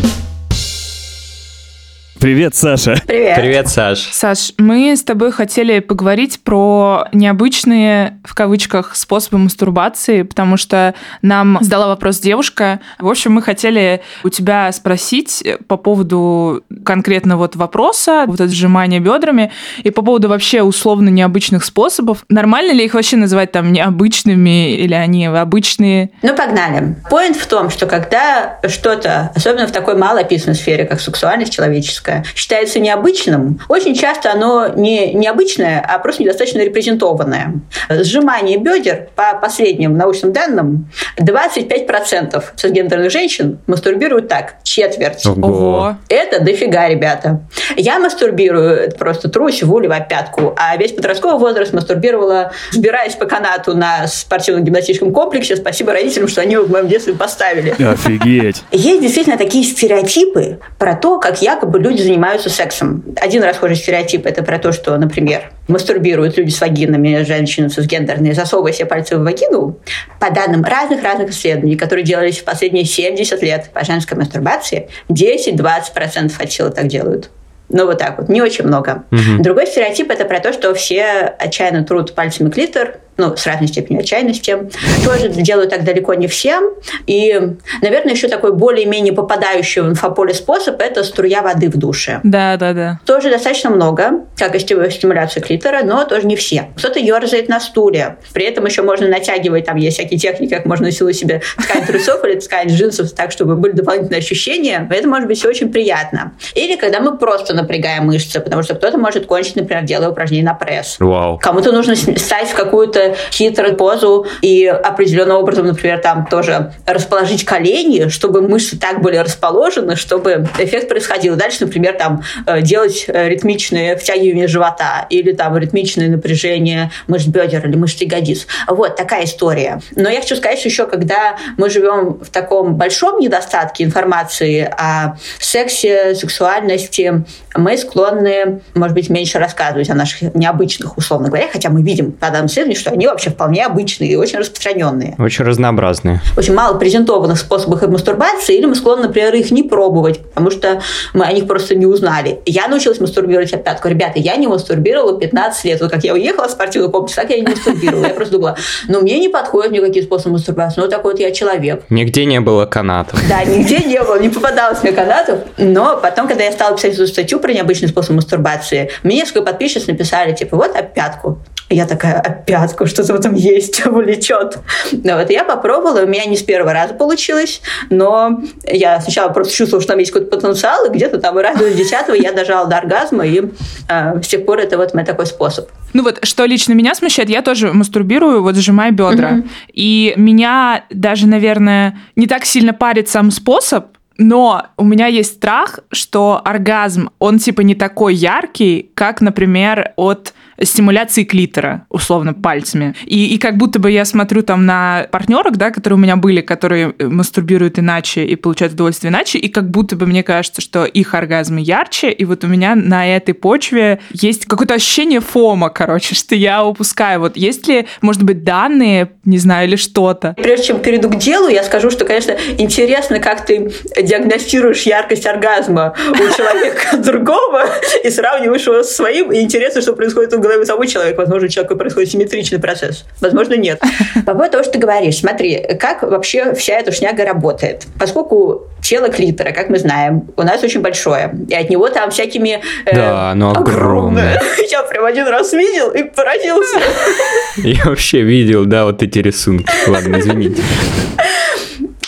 Привет, 2.21 2.55
Саша. 2.55 2.97
Привет. 3.07 3.37
Привет, 3.37 3.69
Саш. 3.69 3.99
Саш, 3.99 4.53
мы 4.57 4.97
с 4.97 5.03
тобой 5.03 5.31
хотели 5.33 5.81
поговорить 5.81 6.41
про 6.43 7.09
необычные, 7.13 8.19
в 8.25 8.35
кавычках, 8.35 8.97
способы 8.97 9.39
мастурбации, 9.39 10.23
потому 10.23 10.57
что 10.57 10.95
нам 11.21 11.59
задала 11.61 11.89
вопрос 11.89 12.19
девушка. 12.19 12.81
В 12.99 13.09
общем, 13.09 13.33
мы 13.33 13.43
хотели 13.43 14.01
у 14.25 14.31
тебя 14.31 14.73
спросить 14.73 15.45
по 15.69 15.77
поводу 15.77 16.65
конкретно 16.85 17.37
вот 17.37 17.55
вопроса, 17.55 18.25
вот 18.27 18.41
это 18.41 18.51
сжимание 18.51 19.01
бедрами, 19.01 19.53
и 19.83 19.91
по 19.91 20.03
поводу 20.03 20.29
вообще 20.29 20.63
условно 20.63 21.11
необычных 21.11 21.65
способов. 21.65 22.25
Нормально 22.31 22.73
ли 22.73 22.85
их 22.85 22.95
вообще 22.95 23.17
называть 23.17 23.53
там 23.53 23.73
необычными 23.73 24.73
или 24.73 24.95
они 24.95 25.27
обычные? 25.27 26.11
Ну, 26.23 26.35
погнали. 26.35 26.97
Поинт 27.11 27.37
в 27.37 27.47
том, 27.47 27.69
что 27.69 27.87
когда 27.87 28.59
что-то, 28.67 29.33
особенно 29.35 29.67
в 29.67 29.73
такой 29.73 29.97
малоописанной 29.97 30.57
сфере, 30.57 30.87
как 30.87 31.01
сексуальность 31.01 31.53
человеческая, 31.53 32.06
считается 32.35 32.79
необычным, 32.81 33.61
очень 33.69 33.95
часто 33.95 34.33
оно 34.33 34.69
не 34.69 35.13
необычное, 35.13 35.85
а 35.87 35.99
просто 35.99 36.23
недостаточно 36.23 36.61
репрезентованное. 36.61 37.55
Сжимание 37.89 38.59
бедер, 38.59 39.09
по 39.15 39.39
последним 39.41 39.97
научным 39.97 40.33
данным, 40.33 40.91
25% 41.19 42.43
цисгендерных 42.57 43.11
женщин 43.11 43.59
мастурбируют 43.67 44.29
так, 44.29 44.57
четверть. 44.63 45.25
Ого. 45.27 45.97
Это 46.09 46.43
дофига, 46.43 46.89
ребята. 46.89 47.41
Я 47.77 47.99
мастурбирую, 47.99 48.93
просто 48.99 49.29
трусь 49.29 49.63
в 49.63 49.73
улево 49.73 50.01
пятку, 50.01 50.55
а 50.57 50.77
весь 50.77 50.93
подростковый 50.93 51.39
возраст 51.39 51.73
мастурбировала, 51.73 52.53
сбираясь 52.73 53.15
по 53.15 53.27
канату 53.27 53.77
на 53.77 54.07
спортивном 54.07 54.65
гимнастическом 54.65 55.13
комплексе. 55.13 55.57
Спасибо 55.57 55.93
родителям, 55.93 56.29
что 56.29 56.41
они 56.41 56.55
его 56.55 56.65
в 56.65 56.71
моем 56.71 56.89
детстве 56.89 57.15
поставили. 57.15 57.71
Офигеть. 57.83 58.63
Есть 58.71 59.03
действительно 59.03 59.37
такие 59.37 59.65
стереотипы 59.65 60.59
про 60.79 60.95
то, 60.95 61.19
как 61.19 61.43
якобы 61.43 61.79
люди 61.79 61.96
занимаются 62.03 62.51
сексом. 62.51 63.05
Один 63.21 63.43
расхожий 63.43 63.77
стереотип– 63.77 64.27
это 64.27 64.43
про 64.43 64.59
то, 64.59 64.73
что, 64.73 64.97
например, 64.97 65.51
мастурбируют 65.69 66.37
люди 66.37 66.51
с 66.51 66.61
вагинами, 66.61 67.23
женщины 67.23 67.69
цисгендерные, 67.69 68.35
засовывая 68.35 68.73
себе 68.73 68.87
пальцы 68.87 69.17
в 69.17 69.23
вагину. 69.23 69.79
По 70.21 70.31
данным 70.31 70.65
разных-разных 70.65 71.31
исследований, 71.31 71.77
которые 71.77 72.05
делались 72.05 72.39
в 72.39 72.45
последние 72.45 72.85
70 72.85 73.43
лет 73.43 73.71
по 73.73 73.85
женской 73.85 74.17
мастурбации, 74.17 74.89
10-20% 75.09 76.33
от 76.39 76.53
силы 76.53 76.71
так 76.71 76.87
делают. 76.87 77.31
Ну, 77.69 77.87
вот 77.87 77.99
так 77.99 78.19
вот, 78.19 78.29
не 78.29 78.43
очень 78.43 78.65
много. 78.65 79.05
Мгм. 79.11 79.43
Другой 79.43 79.67
стереотип– 79.67 80.11
это 80.13 80.25
про 80.25 80.41
то, 80.41 80.53
что 80.53 80.73
все 80.75 81.05
отчаянно 81.39 81.85
трут 81.85 82.15
пальцами 82.15 82.49
клитор, 82.51 82.99
ну, 83.17 83.37
с 83.37 83.47
разной 83.47 83.69
степенью 83.69 84.01
отчаянности. 84.01 84.71
Тоже 85.05 85.29
делают 85.29 85.71
так 85.71 85.85
далеко 85.85 86.15
не 86.15 86.27
все. 86.27 86.61
И, 87.07 87.39
наверное, 87.83 88.13
еще 88.13 88.29
такой 88.29 88.53
более-менее 88.53 89.13
попадающий 89.13 89.83
в 89.83 89.89
инфополе 89.89 90.35
способ– 90.35 90.81
это 90.83 91.05
струя 91.05 91.43
воды 91.43 91.69
в 91.69 91.77
душе. 91.77 92.21
Да, 92.23 92.57
да, 92.57 92.73
да. 92.73 93.01
Тоже 93.07 93.31
достаточно 93.31 93.71
много, 93.71 94.27
как 94.37 94.55
и 94.55 94.59
стиму- 94.59 94.91
стимуляция 94.91 95.43
клитора, 95.43 95.83
но 95.85 96.05
тоже 96.05 96.27
не 96.27 96.37
все. 96.37 96.71
Кто-то 96.77 96.99
ерзает 96.99 97.49
на 97.49 97.61
стуле. 97.61 98.17
При 98.33 98.45
этом 98.45 98.67
еще 98.67 98.83
можно 98.83 99.09
натягивать, 99.09 99.65
там 99.67 99.77
есть 99.77 99.99
всякие 99.99 100.19
техники, 100.19 100.55
как 100.55 100.67
можно 100.67 100.91
силу 100.91 101.13
себе 101.13 101.43
ткань 101.59 101.87
трусов 101.87 102.25
или 102.25 102.39
ткань 102.39 102.69
джинсов 102.69 103.13
так, 103.13 103.33
чтобы 103.33 103.57
были 103.57 103.73
дополнительные 103.73 104.19
ощущения. 104.19 104.89
Это 104.91 105.09
может 105.09 105.29
быть 105.29 105.39
все 105.39 105.49
очень 105.49 105.73
приятно. 105.73 106.33
Или 106.55 106.77
когда 106.77 107.01
мы 107.01 107.17
просто 107.17 107.55
напрягаем 107.55 108.05
мышцы, 108.05 108.41
потому 108.41 108.63
что 108.63 108.75
кто-то 108.75 108.99
может 108.99 109.27
кончить, 109.27 109.57
например, 109.57 109.85
делая 109.85 110.11
упражнение 110.11 110.45
на 110.45 110.55
пресс. 110.55 110.97
Вау. 110.99 111.39
Кому-то 111.39 111.73
нужно 111.73 111.97
стать 111.97 112.49
в 112.49 112.55
какую-то 112.55 113.06
хитрую 113.31 113.77
позу 113.77 114.27
и 114.43 114.67
определенным 114.67 115.37
образом, 115.37 115.67
например, 115.67 115.99
там 115.99 116.27
тоже 116.27 116.73
расположить 116.87 117.45
колени, 117.45 118.09
чтобы 118.09 118.43
мышцы 118.43 118.79
так 118.79 119.03
были 119.03 119.17
расположены, 119.17 119.97
чтобы 119.97 120.47
эффект 120.59 120.89
происходил. 120.89 121.37
Дальше, 121.37 121.65
например, 121.65 121.95
там 121.95 122.23
э, 122.47 122.63
делать 122.63 123.05
э, 123.09 123.29
ритмичные 123.29 123.97
втягивания 123.97 124.49
живота 124.49 125.07
или 125.11 125.33
там 125.33 125.57
ритмичное 125.57 126.09
напряжение 126.09 126.91
мышц 127.07 127.27
бедер 127.27 127.67
или 127.67 127.77
мышц 127.77 128.01
ягодиц. 128.01 128.47
Вот 128.67 128.97
такая 128.97 129.25
история. 129.25 129.81
Но 129.95 130.09
я 130.09 130.21
хочу 130.21 130.37
сказать, 130.37 130.59
что 130.59 130.69
еще 130.69 130.87
когда 130.87 131.37
мы 131.57 131.71
живем 131.71 132.19
в 132.21 132.31
таком 132.31 132.77
большом 132.77 133.21
недостатке 133.21 133.85
информации 133.85 134.63
о 134.63 135.17
сексе, 135.39 136.15
сексуальности, 136.15 137.25
мы 137.55 137.77
склонны, 137.77 138.61
может 138.75 138.95
быть, 138.95 139.09
меньше 139.09 139.39
рассказывать 139.39 139.91
о 139.91 139.95
наших 139.95 140.35
необычных, 140.35 140.97
условно 140.99 141.29
говоря, 141.29 141.49
хотя 141.53 141.71
мы 141.71 141.83
видим 141.83 142.13
по 142.13 142.31
данным 142.31 142.47
исследований, 142.47 142.77
что 142.77 142.91
они 142.97 143.07
вообще 143.07 143.31
вполне 143.31 143.65
обычные 143.65 144.11
и 144.11 144.17
очень 144.17 144.39
распространенные. 144.39 145.15
Очень 145.19 145.45
разнообразные. 145.45 146.23
Очень 146.37 146.55
мало 146.55 146.79
презентованных 146.79 147.39
способов 147.39 147.83
мастурбации, 147.87 148.57
или 148.57 148.65
мы 148.65 148.75
склонны, 148.75 149.09
например, 149.09 149.35
их 149.35 149.51
не 149.51 149.63
пробовать, 149.63 150.21
потому 150.21 150.51
что 150.51 150.81
мы 151.13 151.27
о 151.27 151.33
них 151.33 151.47
просто 151.47 151.75
не 151.75 151.85
узнали. 151.85 152.41
Я 152.47 152.69
научилась 152.69 152.99
мастурбировать 152.99 153.53
от 153.53 153.65
пятку. 153.65 153.89
Ребята, 153.89 154.19
я 154.19 154.37
не 154.37 154.47
мастурбировала 154.47 155.19
15 155.19 155.65
лет. 155.65 155.81
Вот 155.81 155.91
как 155.91 156.05
я 156.05 156.15
уехала 156.15 156.49
в 156.49 156.51
спортивную 156.51 156.91
комнату, 156.91 157.15
так 157.15 157.29
я 157.31 157.37
не 157.37 157.47
мастурбировала. 157.47 158.07
Я 158.07 158.15
просто 158.15 158.35
думала, 158.35 158.57
ну, 158.89 159.03
мне 159.03 159.19
не 159.19 159.29
подходят 159.29 159.73
никакие 159.73 160.05
способы 160.05 160.35
мастурбации. 160.35 160.81
Ну, 160.81 160.89
такой 160.89 161.13
вот 161.13 161.21
я 161.21 161.31
человек. 161.33 161.85
Нигде 161.91 162.25
не 162.25 162.41
было 162.41 162.65
канатов. 162.65 163.21
Да, 163.29 163.45
нигде 163.45 163.81
не 163.81 164.03
было, 164.03 164.19
не 164.19 164.31
попадалось 164.31 164.83
мне 164.83 164.93
канатов. 164.93 165.41
Но 165.59 165.99
потом, 166.01 166.29
когда 166.29 166.45
я 166.45 166.53
стала 166.53 166.75
писать 166.75 166.95
эту 166.95 167.07
статью 167.07 167.41
про 167.41 167.53
необычный 167.53 167.89
способ 167.89 168.17
мастурбации, 168.17 168.91
мне 169.03 169.17
несколько 169.17 169.43
подписчиц 169.43 169.87
написали, 169.87 170.35
типа, 170.35 170.57
вот 170.57 170.75
об 170.75 170.95
пятку. 170.95 171.39
Я 171.69 171.85
такая, 171.87 172.45
пятку, 172.47 172.87
что-то 172.87 173.13
в 173.13 173.17
этом 173.17 173.35
есть, 173.35 173.85
влечет. 173.87 174.59
Ну, 174.93 175.17
вот 175.17 175.31
я 175.31 175.43
попробовала, 175.43 176.03
у 176.03 176.07
меня 176.07 176.25
не 176.27 176.37
с 176.37 176.43
первого 176.43 176.73
раза 176.73 176.95
получилось, 176.95 177.61
но 177.91 178.41
я 178.65 179.01
сначала 179.01 179.33
просто 179.33 179.53
чувствовала, 179.53 179.83
что 179.83 179.93
там 179.93 179.99
есть 179.99 180.13
какой-то 180.13 180.37
потенциал, 180.37 180.87
и 180.87 180.91
где-то 180.91 181.19
там 181.19 181.39
и 181.39 181.43
радиус 181.43 181.75
десятого 181.75 182.15
я 182.15 182.33
дожала 182.33 182.67
до 182.67 182.79
оргазма, 182.79 183.27
и 183.27 183.43
э, 183.89 184.23
с 184.23 184.29
тех 184.29 184.47
пор 184.47 184.61
это 184.61 184.77
вот 184.77 184.95
мой 184.95 185.05
такой 185.05 185.27
способ. 185.27 185.69
Ну 185.93 186.05
вот, 186.05 186.25
что 186.25 186.45
лично 186.45 186.73
меня 186.73 186.95
смущает, 186.95 187.31
я 187.31 187.43
тоже 187.43 187.73
мастурбирую, 187.73 188.43
вот 188.43 188.55
сжимая 188.55 188.93
бедра. 188.93 189.33
Mm-hmm. 189.33 189.49
И 189.73 190.15
меня 190.17 190.85
даже, 190.91 191.27
наверное, 191.27 191.99
не 192.15 192.29
так 192.29 192.45
сильно 192.45 192.75
парит 192.75 193.09
сам 193.09 193.33
способ, 193.33 193.87
но 194.19 194.67
у 194.77 194.85
меня 194.85 195.07
есть 195.07 195.35
страх, 195.35 195.81
что 195.91 196.41
оргазм, 196.45 197.11
он 197.19 197.39
типа 197.39 197.63
не 197.63 197.75
такой 197.75 198.15
яркий, 198.15 198.91
как, 198.95 199.21
например, 199.21 199.93
от 199.97 200.33
стимуляции 200.63 201.25
клитора, 201.25 201.87
условно, 201.89 202.35
пальцами. 202.35 202.95
И, 203.05 203.35
и 203.35 203.39
как 203.39 203.57
будто 203.57 203.79
бы 203.79 203.91
я 203.91 204.05
смотрю 204.05 204.43
там 204.43 204.67
на 204.67 205.07
партнерок, 205.11 205.57
да, 205.57 205.71
которые 205.71 205.97
у 205.99 206.01
меня 206.01 206.17
были, 206.17 206.41
которые 206.41 206.95
э, 206.99 207.07
мастурбируют 207.07 207.79
иначе 207.79 208.25
и 208.25 208.37
получают 208.37 208.75
удовольствие 208.75 209.11
иначе, 209.11 209.39
и 209.39 209.49
как 209.49 209.71
будто 209.71 209.97
бы 209.97 210.07
мне 210.07 210.23
кажется, 210.23 210.61
что 210.61 210.85
их 210.85 211.15
оргазмы 211.15 211.61
ярче, 211.61 212.11
и 212.11 212.25
вот 212.25 212.45
у 212.45 212.47
меня 212.47 212.75
на 212.75 213.07
этой 213.07 213.35
почве 213.35 214.01
есть 214.13 214.47
какое-то 214.47 214.75
ощущение 214.75 215.21
фома, 215.21 215.69
короче, 215.69 216.15
что 216.15 216.35
я 216.35 216.65
упускаю. 216.65 217.21
Вот 217.21 217.37
есть 217.37 217.67
ли, 217.69 217.87
может 218.01 218.23
быть, 218.23 218.45
данные, 218.45 219.13
не 219.25 219.39
знаю, 219.39 219.69
или 219.69 219.77
что-то? 219.77 220.35
Прежде 220.37 220.69
чем 220.69 220.81
перейду 220.81 221.11
к 221.11 221.17
делу, 221.17 221.49
я 221.49 221.63
скажу, 221.63 221.91
что, 221.91 222.05
конечно, 222.05 222.37
интересно, 222.59 223.19
как 223.21 223.45
ты 223.45 223.73
диагностируешь 224.01 224.83
яркость 224.83 225.27
оргазма 225.27 225.95
у 226.11 226.37
человека 226.37 226.97
другого 226.99 227.65
и 228.05 228.11
сравниваешь 228.11 228.67
его 228.67 228.83
со 228.83 228.93
своим, 228.93 229.33
и 229.33 229.41
интересно, 229.41 229.81
что 229.81 229.95
происходит 229.95 230.33
у 230.35 230.39
голове 230.49 230.67
самого 230.67 230.87
человека. 230.87 231.21
Возможно, 231.21 231.47
у 231.47 231.49
человека 231.49 231.77
происходит 231.77 232.11
симметричный 232.11 232.59
процесс. 232.59 233.05
Возможно, 233.21 233.55
нет. 233.55 233.81
По 234.27 234.33
поводу 234.33 234.53
того, 234.53 234.63
что 234.65 234.75
ты 234.75 234.79
говоришь, 234.79 235.19
смотри, 235.19 235.63
как 235.79 236.03
вообще 236.03 236.55
вся 236.55 236.75
эта 236.75 236.93
шняга 236.93 237.25
работает. 237.25 237.87
Поскольку 237.99 238.67
тело 238.83 239.09
клитора, 239.09 239.53
как 239.53 239.69
мы 239.69 239.79
знаем, 239.79 240.29
у 240.37 240.43
нас 240.43 240.63
очень 240.63 240.81
большое, 240.81 241.35
и 241.49 241.55
от 241.55 241.71
него 241.71 241.89
там 241.89 242.11
всякими... 242.11 242.61
Э, 242.85 242.95
да, 242.95 243.31
оно 243.33 243.51
огромное. 243.53 244.41
Я 244.71 244.83
прям 244.85 245.05
один 245.05 245.27
раз 245.27 245.53
видел 245.53 245.91
и 245.91 246.05
поразился. 246.05 246.79
Я 247.57 247.85
вообще 247.85 248.23
видел, 248.23 248.65
да, 248.65 248.85
вот 248.85 249.03
эти 249.03 249.19
рисунки. 249.19 249.71
Ладно, 249.89 250.19
извините. 250.19 250.63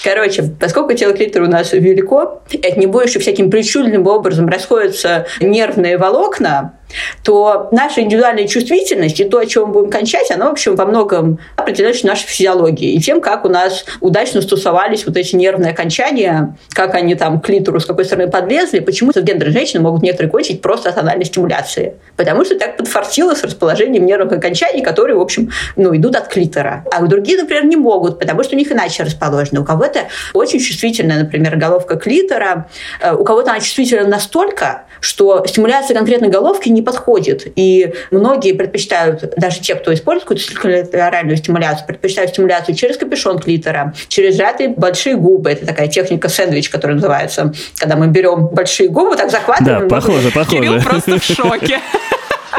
Короче, 0.04 0.44
поскольку 0.58 0.94
тело 0.94 1.12
клитора 1.12 1.44
у 1.44 1.50
нас 1.50 1.72
велико, 1.72 2.42
и 2.50 2.56
от 2.66 2.76
него 2.76 3.02
еще 3.02 3.18
всяким 3.18 3.50
причудливым 3.50 4.06
образом 4.06 4.48
расходятся 4.48 5.26
нервные 5.40 5.98
волокна, 5.98 6.77
то 7.22 7.68
наша 7.72 8.00
индивидуальная 8.02 8.46
чувствительность 8.46 9.20
и 9.20 9.24
то, 9.24 9.38
о 9.38 9.46
чем 9.46 9.66
мы 9.66 9.72
будем 9.72 9.90
кончать, 9.90 10.30
оно, 10.30 10.46
в 10.46 10.52
общем, 10.52 10.74
во 10.74 10.86
многом 10.86 11.38
определяется 11.56 12.06
нашей 12.06 12.26
физиологией 12.26 12.94
и 12.96 13.00
тем, 13.00 13.20
как 13.20 13.44
у 13.44 13.48
нас 13.48 13.84
удачно 14.00 14.40
стусовались 14.42 15.06
вот 15.06 15.16
эти 15.16 15.36
нервные 15.36 15.72
окончания, 15.72 16.56
как 16.70 16.94
они 16.94 17.14
там 17.14 17.40
к 17.40 17.48
литеру 17.48 17.80
с 17.80 17.86
какой 17.86 18.04
стороны 18.04 18.30
подлезли, 18.30 18.80
почему 18.80 19.12
гендерные 19.14 19.52
женщины 19.52 19.82
могут 19.82 20.02
некоторые 20.02 20.30
кончить 20.30 20.62
просто 20.62 20.90
от 20.90 20.98
анальной 20.98 21.24
стимуляции. 21.24 21.94
Потому 22.16 22.44
что 22.44 22.58
так 22.58 22.76
подфартило 22.76 23.34
с 23.34 23.42
расположением 23.44 24.06
нервных 24.06 24.38
окончаний, 24.38 24.82
которые, 24.82 25.16
в 25.16 25.20
общем, 25.20 25.50
ну, 25.76 25.94
идут 25.96 26.16
от 26.16 26.28
клитора. 26.28 26.84
А 26.92 27.02
другие, 27.02 27.38
например, 27.38 27.64
не 27.64 27.76
могут, 27.76 28.18
потому 28.18 28.42
что 28.42 28.54
у 28.54 28.58
них 28.58 28.70
иначе 28.72 29.02
расположено. 29.02 29.60
У 29.60 29.64
кого-то 29.64 30.00
очень 30.34 30.60
чувствительная, 30.60 31.20
например, 31.20 31.56
головка 31.56 31.96
клитора, 31.96 32.68
э, 33.00 33.12
у 33.14 33.24
кого-то 33.24 33.50
она 33.50 33.60
чувствительна 33.60 34.06
настолько, 34.06 34.84
что 35.00 35.44
стимуляция 35.46 35.94
конкретной 35.96 36.28
головки 36.28 36.68
не 36.78 36.82
подходит. 36.82 37.46
И 37.56 37.92
многие 38.10 38.52
предпочитают, 38.52 39.34
даже 39.36 39.60
те, 39.60 39.74
кто 39.74 39.92
использует 39.92 40.44
клиторальную 40.54 41.36
стимуляцию, 41.36 41.86
предпочитают 41.86 42.30
стимуляцию 42.30 42.74
через 42.74 42.96
капюшон 42.96 43.38
клитора, 43.38 43.94
через 44.08 44.36
сжатые 44.36 44.70
большие 44.70 45.16
губы. 45.16 45.50
Это 45.50 45.66
такая 45.66 45.88
техника 45.88 46.28
сэндвич, 46.28 46.70
которая 46.70 46.96
называется, 46.96 47.52
когда 47.76 47.96
мы 47.96 48.06
берем 48.06 48.48
большие 48.48 48.88
губы, 48.88 49.16
так 49.16 49.30
захватываем. 49.30 49.88
Да, 49.88 49.96
похоже, 49.96 50.30
похоже. 50.30 50.56
Кирилл 50.56 50.80
просто 50.80 51.18
в 51.18 51.24
шоке. 51.24 51.80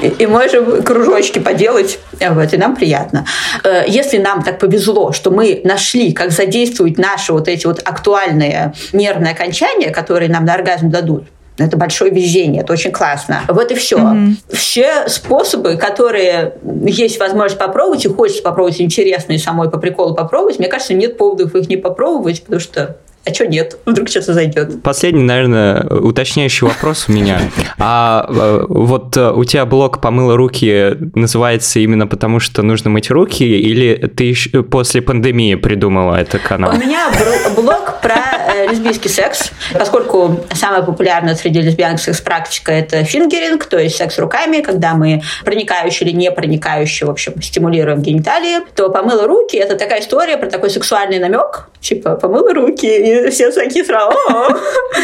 И, 0.02 0.08
и 0.08 0.28
можем 0.28 0.84
кружочки 0.84 1.40
поделать, 1.40 2.00
вот, 2.22 2.54
и 2.54 2.58
нам 2.58 2.76
приятно. 2.76 3.26
Э, 3.64 3.84
если 3.88 4.18
нам 4.18 4.44
так 4.44 4.60
повезло, 4.60 5.12
что 5.12 5.32
мы 5.32 5.62
нашли, 5.64 6.14
как 6.14 6.32
задействовать 6.32 6.98
наши 6.98 7.34
вот 7.34 7.48
эти 7.48 7.66
вот 7.66 7.82
актуальные 7.84 8.74
нервные 8.94 9.34
окончания, 9.34 9.90
которые 9.90 10.30
нам 10.30 10.46
на 10.46 10.54
оргазм 10.54 10.90
дадут, 10.90 11.26
это 11.66 11.78
большое 11.78 12.12
везение, 12.12 12.62
это 12.62 12.74
очень 12.74 12.92
классно. 12.92 13.42
Вот 13.48 13.72
и 13.72 13.76
все. 13.76 13.98
Mm-hmm. 13.98 14.34
Все 14.52 15.10
способы, 15.10 15.78
которые 15.78 16.56
есть 16.86 17.20
возможность 17.20 17.60
попробовать, 17.60 18.06
и 18.06 18.10
хочется 18.10 18.44
попробовать 18.44 18.82
интересные 18.82 19.40
самой 19.40 19.70
по 19.70 19.78
приколу 19.78 20.16
попробовать, 20.16 20.60
мне 20.60 20.68
кажется, 20.68 20.94
нет 20.94 21.18
поводов 21.18 21.56
их 21.56 21.70
не 21.70 21.78
попробовать, 21.78 22.44
потому 22.44 22.60
что 22.60 22.98
а 23.30 23.34
что 23.34 23.48
нет? 23.48 23.78
Вдруг 23.86 24.10
что-то 24.10 24.34
зайдет. 24.34 24.82
Последний, 24.84 25.24
наверное, 25.24 25.84
уточняющий 25.84 26.68
вопрос 26.68 27.06
у 27.08 27.12
меня. 27.12 27.40
А 27.78 28.26
э, 28.30 28.66
вот 28.68 29.16
э, 29.18 29.32
у 29.32 29.44
тебя 29.44 29.66
блог 29.66 30.02
«Помыла 30.02 30.36
руки» 30.36 30.98
называется 31.16 31.80
именно 31.80 32.08
потому, 32.08 32.40
что 32.40 32.62
нужно 32.62 32.90
мыть 32.90 33.10
руки, 33.10 33.44
или 33.44 33.96
ты 34.08 34.34
после 34.64 35.02
пандемии 35.02 35.56
придумала 35.56 36.16
этот 36.16 36.42
канал? 36.42 36.74
У 36.76 36.78
меня 36.78 37.10
блог 37.56 38.00
про 38.02 38.16
э, 38.56 38.68
лесбийский 38.72 39.10
секс, 39.10 39.52
поскольку 39.74 40.40
самая 40.54 40.82
популярная 40.82 41.36
среди 41.36 41.62
лесбиянок 41.62 42.00
секс-практика– 42.00 42.72
это 42.74 43.04
фингеринг, 43.04 43.66
то 43.66 43.78
есть 43.78 43.98
секс 43.98 44.18
руками, 44.20 44.62
когда 44.62 44.94
мы 44.94 45.22
проникающие 45.44 46.10
или 46.10 46.16
не 46.16 46.32
проникающие, 46.32 47.08
в 47.08 47.12
общем, 47.12 47.42
стимулируем 47.42 48.02
гениталии, 48.02 48.60
то 48.76 48.90
«Помыла 48.90 49.28
руки»– 49.28 49.58
это 49.58 49.76
такая 49.76 50.02
история 50.02 50.38
про 50.38 50.48
такой 50.48 50.70
сексуальный 50.70 51.20
намек, 51.20 51.70
типа 51.82 52.16
«помыла 52.16 52.54
руки», 52.54 52.88
и 52.88 53.19
все 53.32 53.52
такие 53.52 53.86
сразу 53.86 54.16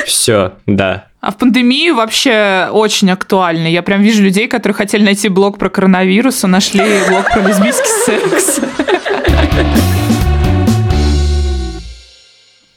Все, 0.06 0.54
да. 0.66 1.08
А 1.22 1.32
в 1.32 1.38
пандемию 1.38 1.96
вообще 1.96 2.70
очень 2.72 3.10
актуально. 3.10 3.68
Я 3.68 3.82
прям 3.82 4.02
вижу 4.02 4.22
людей, 4.22 4.48
которые 4.48 4.76
хотели 4.76 5.04
найти 5.04 5.28
блог 5.28 5.58
про 5.58 5.70
коронавирус, 5.70 6.44
а 6.44 6.48
нашли 6.48 6.84
блог 7.10 7.32
про 7.32 7.42
лесбийский 7.42 8.06
секс. 8.06 8.60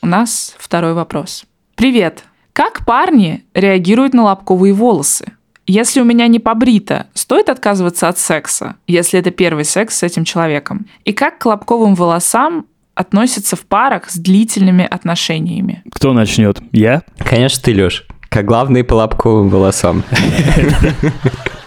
У 0.00 0.06
нас 0.06 0.54
второй 0.58 0.94
вопрос. 0.94 1.44
Привет. 1.74 2.24
Как 2.54 2.86
парни 2.86 3.44
реагируют 3.52 4.14
на 4.14 4.24
лобковые 4.24 4.72
волосы? 4.72 5.32
Если 5.66 6.00
у 6.00 6.04
меня 6.04 6.26
не 6.28 6.38
побрито, 6.38 7.08
стоит 7.12 7.50
отказываться 7.50 8.08
от 8.08 8.18
секса, 8.18 8.76
если 8.86 9.20
это 9.20 9.30
первый 9.30 9.66
секс 9.66 9.98
с 9.98 10.02
этим 10.02 10.24
человеком? 10.24 10.86
И 11.04 11.12
как 11.12 11.38
к 11.38 11.44
лобковым 11.44 11.94
волосам 11.94 12.64
относятся 12.98 13.54
в 13.54 13.60
парах 13.60 14.10
с 14.10 14.16
длительными 14.16 14.84
отношениями? 14.84 15.82
Кто 15.92 16.12
начнет? 16.12 16.58
Я? 16.72 17.02
Конечно, 17.18 17.62
ты, 17.62 17.72
Леш. 17.72 18.06
Как 18.28 18.44
главный 18.44 18.82
по 18.82 18.94
лобковым 18.94 19.48
волосам. 19.48 20.02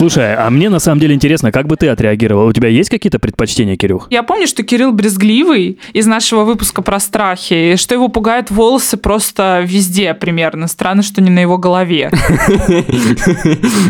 Слушай, 0.00 0.34
а 0.34 0.48
мне 0.48 0.70
на 0.70 0.78
самом 0.78 0.98
деле 0.98 1.14
интересно, 1.14 1.52
как 1.52 1.66
бы 1.66 1.76
ты 1.76 1.88
отреагировал? 1.88 2.46
У 2.46 2.52
тебя 2.54 2.68
есть 2.68 2.88
какие-то 2.88 3.18
предпочтения, 3.18 3.76
Кирюх? 3.76 4.06
Я 4.08 4.22
помню, 4.22 4.46
что 4.46 4.62
Кирилл 4.62 4.92
брезгливый 4.92 5.78
из 5.92 6.06
нашего 6.06 6.44
выпуска 6.44 6.80
про 6.80 6.98
страхи, 6.98 7.74
и 7.74 7.76
что 7.76 7.92
его 7.92 8.08
пугают 8.08 8.50
волосы 8.50 8.96
просто 8.96 9.60
везде 9.62 10.14
примерно. 10.14 10.68
Странно, 10.68 11.02
что 11.02 11.20
не 11.20 11.28
на 11.28 11.40
его 11.40 11.58
голове. 11.58 12.10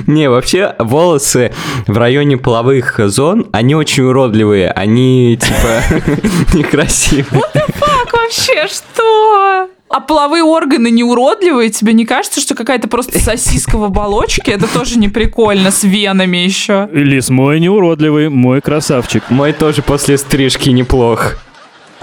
Не, 0.08 0.28
вообще 0.28 0.74
волосы 0.80 1.52
в 1.86 1.96
районе 1.96 2.36
половых 2.36 2.98
зон, 3.08 3.46
они 3.52 3.76
очень 3.76 4.02
уродливые, 4.02 4.72
они 4.72 5.38
типа 5.40 6.54
некрасивые. 6.54 7.40
What 7.40 7.54
the 7.54 7.68
fuck 7.78 8.08
вообще, 8.12 8.66
что? 8.66 9.68
А 9.90 9.98
половые 9.98 10.44
органы 10.44 10.88
не 10.88 11.02
уродливые? 11.02 11.68
Тебе 11.70 11.94
не 11.94 12.06
кажется, 12.06 12.40
что 12.40 12.54
какая-то 12.54 12.86
просто 12.86 13.18
сосиска 13.18 13.76
в 13.76 13.82
оболочке? 13.82 14.52
Это 14.52 14.72
тоже 14.72 14.96
не 15.00 15.08
прикольно, 15.08 15.72
с 15.72 15.82
венами 15.82 16.36
еще. 16.36 16.88
Лис, 16.92 17.28
мой 17.28 17.58
не 17.58 17.68
уродливый, 17.68 18.28
мой 18.28 18.60
красавчик. 18.60 19.24
Мой 19.30 19.52
тоже 19.52 19.82
после 19.82 20.16
стрижки 20.16 20.70
неплох. 20.70 21.38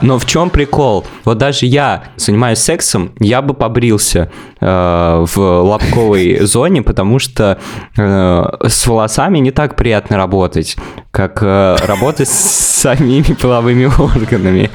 Но 0.02 0.20
в 0.20 0.26
чем 0.26 0.50
прикол? 0.50 1.06
Вот 1.24 1.38
даже 1.38 1.66
я 1.66 2.04
занимаюсь 2.18 2.60
сексом, 2.60 3.14
я 3.20 3.42
бы 3.42 3.54
побрился 3.54 4.32
э, 4.60 5.26
в 5.26 5.38
лобковой 5.38 6.40
зоне, 6.42 6.82
потому 6.82 7.20
что 7.20 7.58
э, 7.98 8.46
с 8.68 8.86
волосами 8.86 9.40
не 9.40 9.52
так 9.52 9.78
приятно 9.78 10.18
работать, 10.18 10.76
как 11.12 11.40
э, 11.42 11.78
работать 11.86 12.28
с 12.28 12.82
самими 12.82 13.34
половыми 13.34 13.86
органами, 13.86 14.70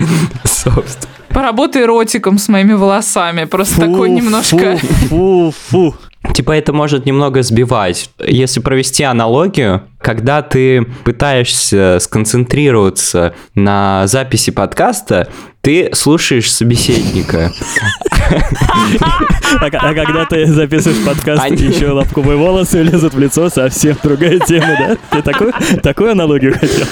собственно. 0.44 1.11
Поработай 1.32 1.84
ротиком 1.84 2.38
с 2.38 2.48
моими 2.48 2.74
волосами. 2.74 3.44
Просто 3.44 3.80
такой 3.80 4.10
немножко... 4.10 4.76
Фу, 5.08 5.52
фу. 5.68 5.94
Типа 6.34 6.52
это 6.52 6.72
может 6.72 7.04
немного 7.04 7.42
сбивать. 7.42 8.10
Если 8.24 8.60
провести 8.60 9.02
аналогию, 9.02 9.82
когда 10.00 10.40
ты 10.42 10.82
пытаешься 11.04 11.98
сконцентрироваться 12.00 13.34
на 13.54 14.06
записи 14.06 14.50
подкаста, 14.52 15.28
ты 15.62 15.90
слушаешь 15.94 16.50
собеседника. 16.50 17.52
А, 19.60 19.66
а 19.66 19.94
когда 19.94 20.24
ты 20.24 20.46
записываешь 20.46 21.04
подкаст, 21.04 21.42
Они- 21.42 21.56
еще 21.56 21.90
лобковые 21.90 22.36
волосы 22.36 22.82
лезут 22.82 23.14
в 23.14 23.18
лицо, 23.18 23.50
совсем 23.50 23.96
другая 24.02 24.38
тема, 24.38 24.76
да? 24.78 24.96
Ты 25.10 25.22
такую, 25.22 25.52
такую 25.82 26.12
аналогию 26.12 26.54
хотел? 26.54 26.86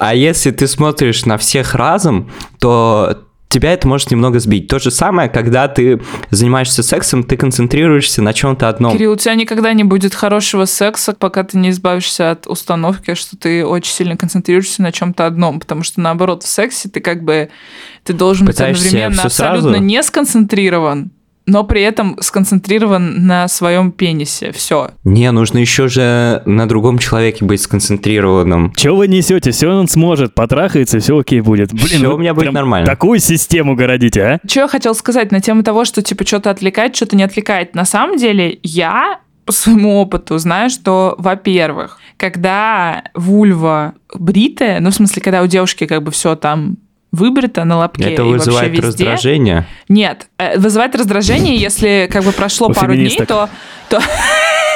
А 0.00 0.14
если 0.14 0.50
ты 0.52 0.66
смотришь 0.66 1.26
на 1.26 1.36
всех 1.36 1.74
разом, 1.74 2.30
то 2.58 3.18
тебя 3.52 3.72
это 3.72 3.86
может 3.86 4.10
немного 4.10 4.40
сбить. 4.40 4.68
То 4.68 4.78
же 4.78 4.90
самое, 4.90 5.28
когда 5.28 5.68
ты 5.68 6.00
занимаешься 6.30 6.82
сексом, 6.82 7.22
ты 7.22 7.36
концентрируешься 7.36 8.22
на 8.22 8.32
чем-то 8.32 8.68
одном. 8.68 8.92
Кирилл, 8.92 9.12
у 9.12 9.16
тебя 9.16 9.34
никогда 9.34 9.72
не 9.72 9.84
будет 9.84 10.14
хорошего 10.14 10.64
секса, 10.64 11.14
пока 11.18 11.44
ты 11.44 11.58
не 11.58 11.70
избавишься 11.70 12.30
от 12.30 12.46
установки, 12.46 13.14
что 13.14 13.36
ты 13.36 13.64
очень 13.64 13.92
сильно 13.92 14.16
концентрируешься 14.16 14.82
на 14.82 14.92
чем-то 14.92 15.26
одном, 15.26 15.60
потому 15.60 15.82
что 15.82 16.00
наоборот 16.00 16.42
в 16.42 16.48
сексе 16.48 16.88
ты 16.88 17.00
как 17.00 17.22
бы 17.22 17.50
ты 18.04 18.12
должен 18.12 18.46
быть 18.46 18.56
Пытаешься 18.56 18.86
одновременно 18.86 19.18
всё 19.18 19.26
абсолютно 19.26 19.70
сразу? 19.70 19.84
не 19.84 20.02
сконцентрирован, 20.02 21.10
но 21.46 21.64
при 21.64 21.82
этом 21.82 22.16
сконцентрирован 22.20 23.26
на 23.26 23.48
своем 23.48 23.92
пенисе. 23.92 24.52
Все. 24.52 24.90
Не, 25.04 25.30
нужно 25.32 25.58
еще 25.58 25.88
же 25.88 26.42
на 26.46 26.68
другом 26.68 26.98
человеке 26.98 27.44
быть 27.44 27.60
сконцентрированным. 27.60 28.72
Чего 28.76 28.98
вы 28.98 29.08
несете? 29.08 29.50
Все 29.50 29.68
он 29.68 29.88
сможет, 29.88 30.34
потрахается, 30.34 31.00
все 31.00 31.18
окей 31.18 31.40
будет. 31.40 31.72
Блин, 31.72 32.06
вы 32.06 32.14
у 32.14 32.18
меня 32.18 32.34
будет 32.34 32.44
прям 32.44 32.54
нормально. 32.54 32.86
Такую 32.86 33.18
систему 33.18 33.74
городите, 33.74 34.22
а? 34.22 34.38
Что 34.46 34.60
я 34.60 34.68
хотела 34.68 34.92
сказать 34.92 35.32
на 35.32 35.40
тему 35.40 35.62
того, 35.62 35.84
что 35.84 36.02
типа 36.02 36.26
что-то 36.26 36.50
отвлекает, 36.50 36.94
что-то 36.96 37.16
не 37.16 37.22
отвлекает. 37.22 37.74
На 37.74 37.84
самом 37.84 38.16
деле 38.16 38.58
я 38.62 39.20
по 39.44 39.52
своему 39.52 40.00
опыту 40.00 40.38
знаю, 40.38 40.70
что, 40.70 41.16
во-первых, 41.18 41.98
когда 42.16 43.04
вульва 43.14 43.94
бритая, 44.14 44.80
ну, 44.80 44.90
в 44.90 44.94
смысле, 44.94 45.22
когда 45.22 45.42
у 45.42 45.46
девушки 45.46 45.86
как 45.86 46.02
бы 46.02 46.10
все 46.10 46.36
там 46.36 46.76
выбрито 47.12 47.64
на 47.64 47.76
лобке 47.78 48.04
Это 48.14 48.22
и 48.22 48.24
вообще 48.24 48.38
вызывает 48.50 48.72
везде. 48.72 48.86
раздражение. 48.86 49.66
Нет, 49.88 50.28
э, 50.38 50.58
вызывает 50.58 50.94
раздражение, 50.96 51.56
если 51.56 52.08
как 52.10 52.24
бы 52.24 52.32
прошло 52.32 52.68
У 52.68 52.72
пару 52.72 52.94
дней, 52.94 53.10
феминисток. 53.10 53.28
то... 53.28 53.48
то- 53.88 54.02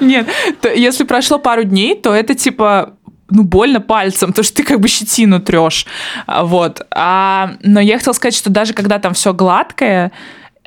Нет, 0.00 0.26
то 0.60 0.72
если 0.72 1.04
прошло 1.04 1.38
пару 1.38 1.64
дней, 1.64 1.94
то 1.94 2.14
это 2.14 2.34
типа 2.34 2.94
ну, 3.30 3.42
больно 3.42 3.80
пальцем, 3.80 4.30
потому 4.30 4.44
что 4.44 4.56
ты 4.56 4.64
как 4.64 4.80
бы 4.80 4.88
щетину 4.88 5.40
трешь. 5.40 5.86
А, 6.26 6.44
Вот. 6.44 6.86
А, 6.90 7.52
но 7.62 7.80
я 7.80 7.98
хотела 7.98 8.14
сказать, 8.14 8.34
что 8.34 8.50
даже 8.50 8.72
когда 8.72 8.98
там 8.98 9.14
все 9.14 9.32
гладкое, 9.34 10.12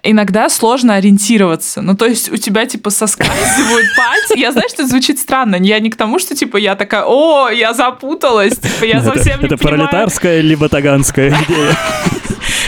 иногда 0.03 0.49
сложно 0.49 0.95
ориентироваться. 0.95 1.81
Ну, 1.81 1.95
то 1.95 2.05
есть 2.05 2.31
у 2.31 2.37
тебя, 2.37 2.65
типа, 2.65 2.89
соскальзывают 2.89 3.87
пальцы. 3.97 4.37
Я 4.37 4.51
знаю, 4.51 4.67
что 4.69 4.83
это 4.83 4.89
звучит 4.89 5.19
странно. 5.19 5.55
Я 5.57 5.79
не 5.79 5.89
к 5.89 5.95
тому, 5.95 6.19
что, 6.19 6.35
типа, 6.35 6.57
я 6.57 6.75
такая, 6.75 7.03
о, 7.05 7.49
я 7.49 7.73
запуталась. 7.73 8.57
Типа, 8.57 8.85
я 8.85 8.97
это 8.99 9.13
совсем 9.13 9.39
не 9.39 9.45
это 9.45 9.57
понимаю. 9.57 9.89
пролетарская 9.89 10.41
либо 10.41 10.69
таганская 10.69 11.29
идея. 11.47 11.77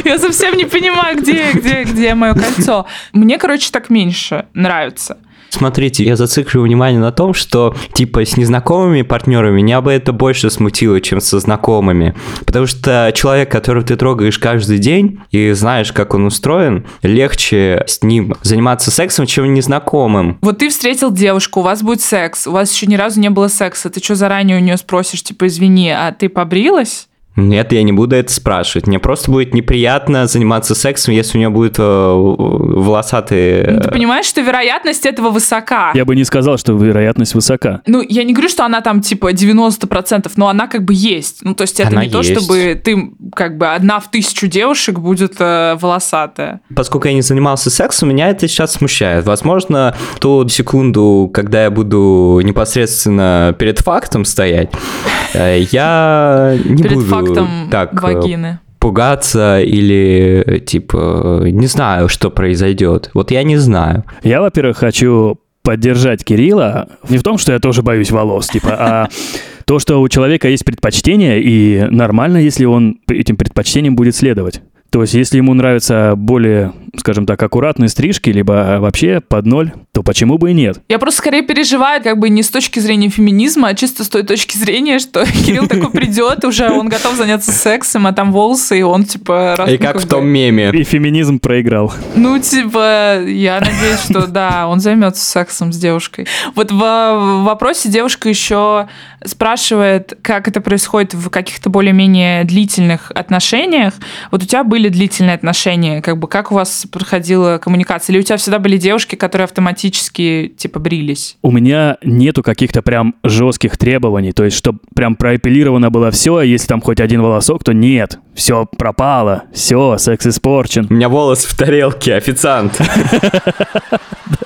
Я 0.06 0.19
совсем 0.19 0.56
не 0.58 0.65
понимаю, 0.65 1.17
где, 1.17 1.52
где, 1.54 1.84
где 1.84 2.13
мое 2.15 2.34
кольцо. 2.34 2.86
Мне, 3.13 3.38
короче, 3.38 3.69
так 3.72 3.89
меньше 3.89 4.46
нравится. 4.54 5.17
Смотрите, 5.53 6.03
я 6.03 6.15
зацикливаю 6.15 6.65
внимание 6.65 6.99
на 6.99 7.11
том, 7.11 7.35
что 7.35 7.75
типа 7.93 8.25
с 8.25 8.37
незнакомыми 8.37 9.03
партнерами 9.03 9.61
меня 9.61 9.81
бы 9.81 9.91
это 9.91 10.11
больше 10.11 10.49
смутило, 10.49 10.99
чем 10.99 11.21
со 11.21 11.39
знакомыми. 11.39 12.15
Потому 12.43 12.65
что 12.65 13.11
человек, 13.13 13.51
которого 13.51 13.85
ты 13.85 13.95
трогаешь 13.95 14.39
каждый 14.39 14.79
день 14.79 15.19
и 15.29 15.51
знаешь, 15.51 15.93
как 15.93 16.15
он 16.15 16.25
устроен, 16.25 16.87
легче 17.03 17.83
с 17.85 18.01
ним 18.01 18.33
заниматься 18.41 18.89
сексом, 18.89 19.27
чем 19.27 19.53
незнакомым. 19.53 20.39
Вот 20.41 20.57
ты 20.57 20.69
встретил 20.69 21.11
девушку, 21.11 21.59
у 21.59 21.63
вас 21.63 21.83
будет 21.83 22.01
секс, 22.01 22.47
у 22.47 22.51
вас 22.51 22.73
еще 22.73 22.87
ни 22.87 22.95
разу 22.95 23.19
не 23.19 23.29
было 23.29 23.47
секса, 23.47 23.91
ты 23.91 24.03
что 24.03 24.15
заранее 24.15 24.57
у 24.57 24.59
нее 24.59 24.77
спросишь, 24.77 25.21
типа, 25.21 25.45
извини, 25.45 25.91
а 25.91 26.11
ты 26.11 26.29
побрилась? 26.29 27.07
Нет, 27.36 27.72
я 27.74 27.84
не 27.84 27.91
буду 27.91 28.15
это 28.15 28.32
спрашивать. 28.32 28.88
Мне 28.88 29.00
просто 29.00 29.32
будет 29.32 29.54
неприятно 29.54 30.28
заниматься 30.28 30.76
сексом, 30.76 31.13
если 31.13 31.38
у 31.38 31.39
нее 31.39 31.50
будет 31.50 31.80
э, 31.80 31.82
волосатые... 31.84 33.67
Ну, 33.72 33.82
Ты 33.82 33.91
понимаешь, 33.91 34.26
что 34.26 34.41
вероятность 34.41 35.06
этого 35.06 35.30
высока. 35.30 35.91
Я 35.96 36.06
бы 36.06 36.15
не 36.15 36.26
сказал, 36.26 36.58
что 36.58 36.74
вероятность 36.74 37.34
высока. 37.34 37.82
Ну, 37.88 38.04
я 38.08 38.24
не 38.24 38.34
говорю, 38.34 38.50
что 38.50 38.65
она 38.65 38.82
там 38.82 39.02
типа 39.02 39.34
90%, 39.34 40.32
но 40.36 40.48
она 40.48 40.67
как 40.67 40.84
бы 40.86 40.93
есть. 40.93 41.39
Ну, 41.41 41.56
то 41.56 41.63
есть 41.63 41.80
это 41.80 41.89
Она 41.89 42.06
не 42.06 42.12
то, 42.12 42.19
есть. 42.19 42.32
чтобы 42.32 42.80
ты 42.84 43.12
как 43.36 43.58
бы 43.58 43.67
одна 43.67 44.00
в 44.00 44.12
тысячу 44.12 44.48
девушек 44.48 45.00
будет 45.00 45.36
э, 45.39 45.76
волосатая. 45.80 46.62
Поскольку 46.76 47.08
я 47.08 47.13
не 47.13 47.22
занимался 47.22 47.69
сексом, 47.69 48.10
меня 48.10 48.30
это 48.30 48.48
сейчас 48.48 48.74
смущает. 48.74 49.26
Возможно, 49.26 49.96
ту 50.19 50.48
секунду, 50.50 51.32
когда 51.34 51.63
я 51.63 51.72
буду 51.72 52.41
непосредственно 52.43 53.56
перед 53.58 53.80
фактом 53.80 54.26
стоять, 54.26 54.69
э, 54.74 55.22
я 55.34 56.56
не 56.65 56.84
Перед 56.84 56.96
буду 56.96 57.08
фактом 57.08 57.48
так 57.72 57.93
э, 57.93 57.98
вагины. 58.02 58.60
пугаться 58.80 59.60
или, 59.62 60.43
э, 60.46 60.60
типа, 60.60 61.43
не 61.46 61.67
знаю, 61.67 62.10
что 62.10 62.30
произойдет. 62.30 63.10
Вот 63.13 63.32
я 63.32 63.43
не 63.43 63.58
знаю. 63.58 64.04
Я, 64.24 64.41
во-первых, 64.41 64.78
хочу 64.78 65.39
поддержать 65.63 66.26
Кирилла 66.26 66.89
не 67.10 67.17
в 67.17 67.24
том, 67.24 67.38
что 67.38 67.54
я 67.54 67.60
тоже 67.60 67.82
боюсь 67.84 68.12
волос, 68.12 68.48
типа, 68.48 68.76
а 68.78 69.08
то, 69.65 69.80
что 69.80 70.02
у 70.02 70.10
человека 70.10 70.50
есть 70.50 70.65
предпочтение, 70.65 71.41
и 71.41 71.86
нормально, 71.89 72.38
если 72.38 72.65
он 72.65 72.98
этим 73.08 73.38
предпочтением 73.38 73.96
будет 73.96 74.15
следовать. 74.15 74.62
То 74.89 75.02
есть, 75.02 75.13
если 75.13 75.38
ему 75.38 75.54
нравятся 75.54 76.13
более, 76.15 76.74
скажем 76.95 77.25
так, 77.25 77.41
аккуратные 77.41 77.89
стрижки, 77.89 78.29
либо 78.29 78.77
вообще 78.79 79.19
под 79.19 79.45
ноль, 79.45 79.71
то 79.93 80.03
почему 80.03 80.38
бы 80.38 80.51
и 80.51 80.53
нет? 80.53 80.79
Я 80.89 80.99
просто 80.99 81.19
скорее 81.19 81.41
переживаю, 81.41 82.01
как 82.03 82.19
бы 82.19 82.29
не 82.29 82.43
с 82.43 82.49
точки 82.49 82.79
зрения 82.79 83.10
феминизма, 83.10 83.69
а 83.69 83.73
чисто 83.73 84.03
с 84.03 84.10
той 84.10 84.23
точки 84.23 84.58
зрения, 84.58 84.99
что 84.99 85.25
Кирилл 85.45 85.67
такой 85.67 85.89
придет, 85.91 86.45
уже 86.45 86.69
он 86.69 86.89
готов 86.89 87.15
заняться 87.15 87.51
сексом, 87.51 88.06
а 88.08 88.13
там 88.13 88.32
волосы, 88.32 88.79
и 88.79 88.82
он 88.84 89.06
типа... 89.06 89.56
раз- 89.58 89.69
И 89.71 89.77
как 89.77 89.99
в 89.99 90.08
том 90.08 90.27
меме. 90.27 90.69
И 90.71 90.84
феминизм 90.84 91.39
проиграл. 91.39 91.91
Ну, 92.15 92.38
типа, 92.39 93.21
я 93.25 93.60
надеюсь, 93.60 93.99
что 94.10 94.27
да, 94.27 94.67
он 94.67 94.79
займется 94.79 95.23
сексом 95.23 95.73
с 95.73 95.77
девушкой. 95.77 96.27
Вот 96.56 96.71
в, 96.71 96.75
в 96.75 97.43
вопросе 97.43 97.89
девушка 97.89 98.29
еще 98.29 98.88
спрашивает, 99.25 100.17
как 100.21 100.47
это 100.47 100.62
происходит 100.62 101.13
в 101.13 101.29
каких-то 101.29 101.69
более-менее 101.69 102.43
длительных 102.43 103.12
отношениях. 103.15 103.93
Вот 104.32 104.43
у 104.43 104.45
тебя 104.45 104.63
были 104.63 104.89
длительные 104.89 105.36
отношения, 105.36 106.01
как 106.01 106.17
бы 106.17 106.27
как 106.27 106.51
у 106.51 106.56
вас 106.56 106.83
проходила 106.88 107.58
коммуникация? 107.58 108.13
Или 108.13 108.22
у 108.22 108.24
тебя 108.24 108.38
всегда 108.38 108.60
были 108.60 108.78
девушки, 108.78 109.15
которые 109.15 109.46
автоматически, 109.46 110.54
типа, 110.58 110.80
брились? 110.80 111.38
У 111.41 111.52
меня 111.52 111.98
нету 112.04 112.43
каких-то 112.43 112.82
прям 112.82 113.15
жестких 113.24 113.78
требований, 113.78 114.32
то 114.32 114.43
есть, 114.43 114.58
чтобы 114.58 114.80
прям 114.96 115.15
проэпилировано 115.15 115.89
было 115.89 116.12
все, 116.12 116.38
а 116.38 116.46
если 116.46 116.67
там 116.67 116.82
хоть 116.82 117.00
один 117.00 117.22
волосок, 117.22 117.63
то 117.63 117.74
нет, 117.74 118.19
все 118.36 118.65
пропало, 118.65 119.43
все, 119.54 119.98
секс 119.98 120.28
испорчен. 120.28 120.88
У 120.89 120.93
меня 120.93 121.10
волос 121.10 121.46
в 121.46 121.58
тарелке, 121.58 122.15
официант. 122.15 122.80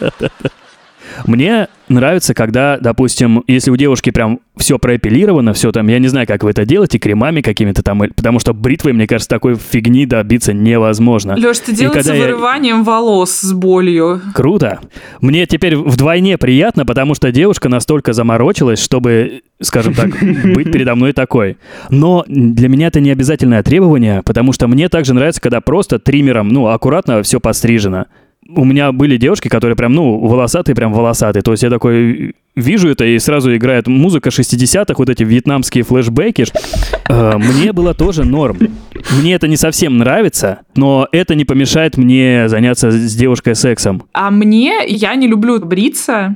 Мне 1.25 1.67
нравится, 1.89 2.33
когда, 2.33 2.77
допустим, 2.79 3.43
если 3.47 3.71
у 3.71 3.75
девушки 3.77 4.09
прям 4.11 4.39
все 4.57 4.77
проэпилировано, 4.77 5.53
все 5.53 5.71
там, 5.71 5.87
я 5.87 5.99
не 5.99 6.07
знаю, 6.07 6.27
как 6.27 6.43
вы 6.43 6.51
это 6.51 6.65
делаете, 6.65 6.99
кремами 6.99 7.41
какими-то 7.41 7.81
там, 7.83 7.99
потому 7.99 8.39
что 8.39 8.53
бритвой, 8.53 8.93
мне 8.93 9.07
кажется, 9.07 9.29
такой 9.29 9.55
фигни 9.55 10.05
добиться 10.05 10.53
невозможно. 10.53 11.35
Леш, 11.37 11.59
ты 11.59 11.73
делается 11.73 12.11
когда 12.11 12.15
я- 12.15 12.25
вырыванием 12.25 12.83
волос 12.83 13.31
с 13.31 13.53
болью. 13.53 14.21
Круто. 14.33 14.79
Мне 15.21 15.45
теперь 15.45 15.75
вдвойне 15.75 16.37
приятно, 16.37 16.85
потому 16.85 17.15
что 17.15 17.31
девушка 17.31 17.69
настолько 17.69 18.13
заморочилась, 18.13 18.83
чтобы, 18.83 19.41
скажем 19.61 19.93
так, 19.93 20.09
быть 20.53 20.71
передо 20.71 20.95
мной 20.95 21.13
такой. 21.13 21.57
Но 21.89 22.25
для 22.27 22.67
меня 22.67 22.87
это 22.87 22.99
не 22.99 23.11
обязательное 23.11 23.63
требование, 23.63 24.21
потому 24.23 24.51
что 24.53 24.67
мне 24.67 24.89
также 24.89 25.13
нравится, 25.13 25.41
когда 25.41 25.61
просто 25.61 25.99
триммером, 25.99 26.49
ну, 26.49 26.67
аккуратно 26.67 27.23
все 27.23 27.39
подстрижено. 27.39 28.05
У 28.49 28.63
меня 28.63 28.91
были 28.91 29.17
девушки, 29.17 29.47
которые 29.47 29.75
прям, 29.75 29.93
ну, 29.93 30.17
волосатые, 30.19 30.75
прям 30.75 30.93
волосатые. 30.93 31.43
То 31.43 31.51
есть 31.51 31.63
я 31.63 31.69
такой 31.69 32.33
вижу 32.55 32.89
это, 32.89 33.05
и 33.05 33.17
сразу 33.19 33.55
играет 33.55 33.87
музыка 33.87 34.29
60-х, 34.29 34.95
вот 34.97 35.09
эти 35.09 35.23
вьетнамские 35.23 35.83
флешбеки. 35.83 36.45
Э, 37.09 37.37
Мне 37.37 37.71
было 37.71 37.93
тоже 37.93 38.23
норм. 38.23 38.57
Мне 39.19 39.33
это 39.33 39.47
не 39.47 39.57
совсем 39.57 39.97
нравится, 39.97 40.59
но 40.75 41.07
это 41.11 41.35
не 41.35 41.45
помешает 41.45 41.97
мне 41.97 42.49
заняться 42.49 42.91
с 42.91 43.15
девушкой 43.15 43.55
сексом. 43.55 44.03
А 44.13 44.31
мне, 44.31 44.73
я 44.87 45.15
не 45.15 45.27
люблю 45.27 45.59
бриться. 45.59 46.35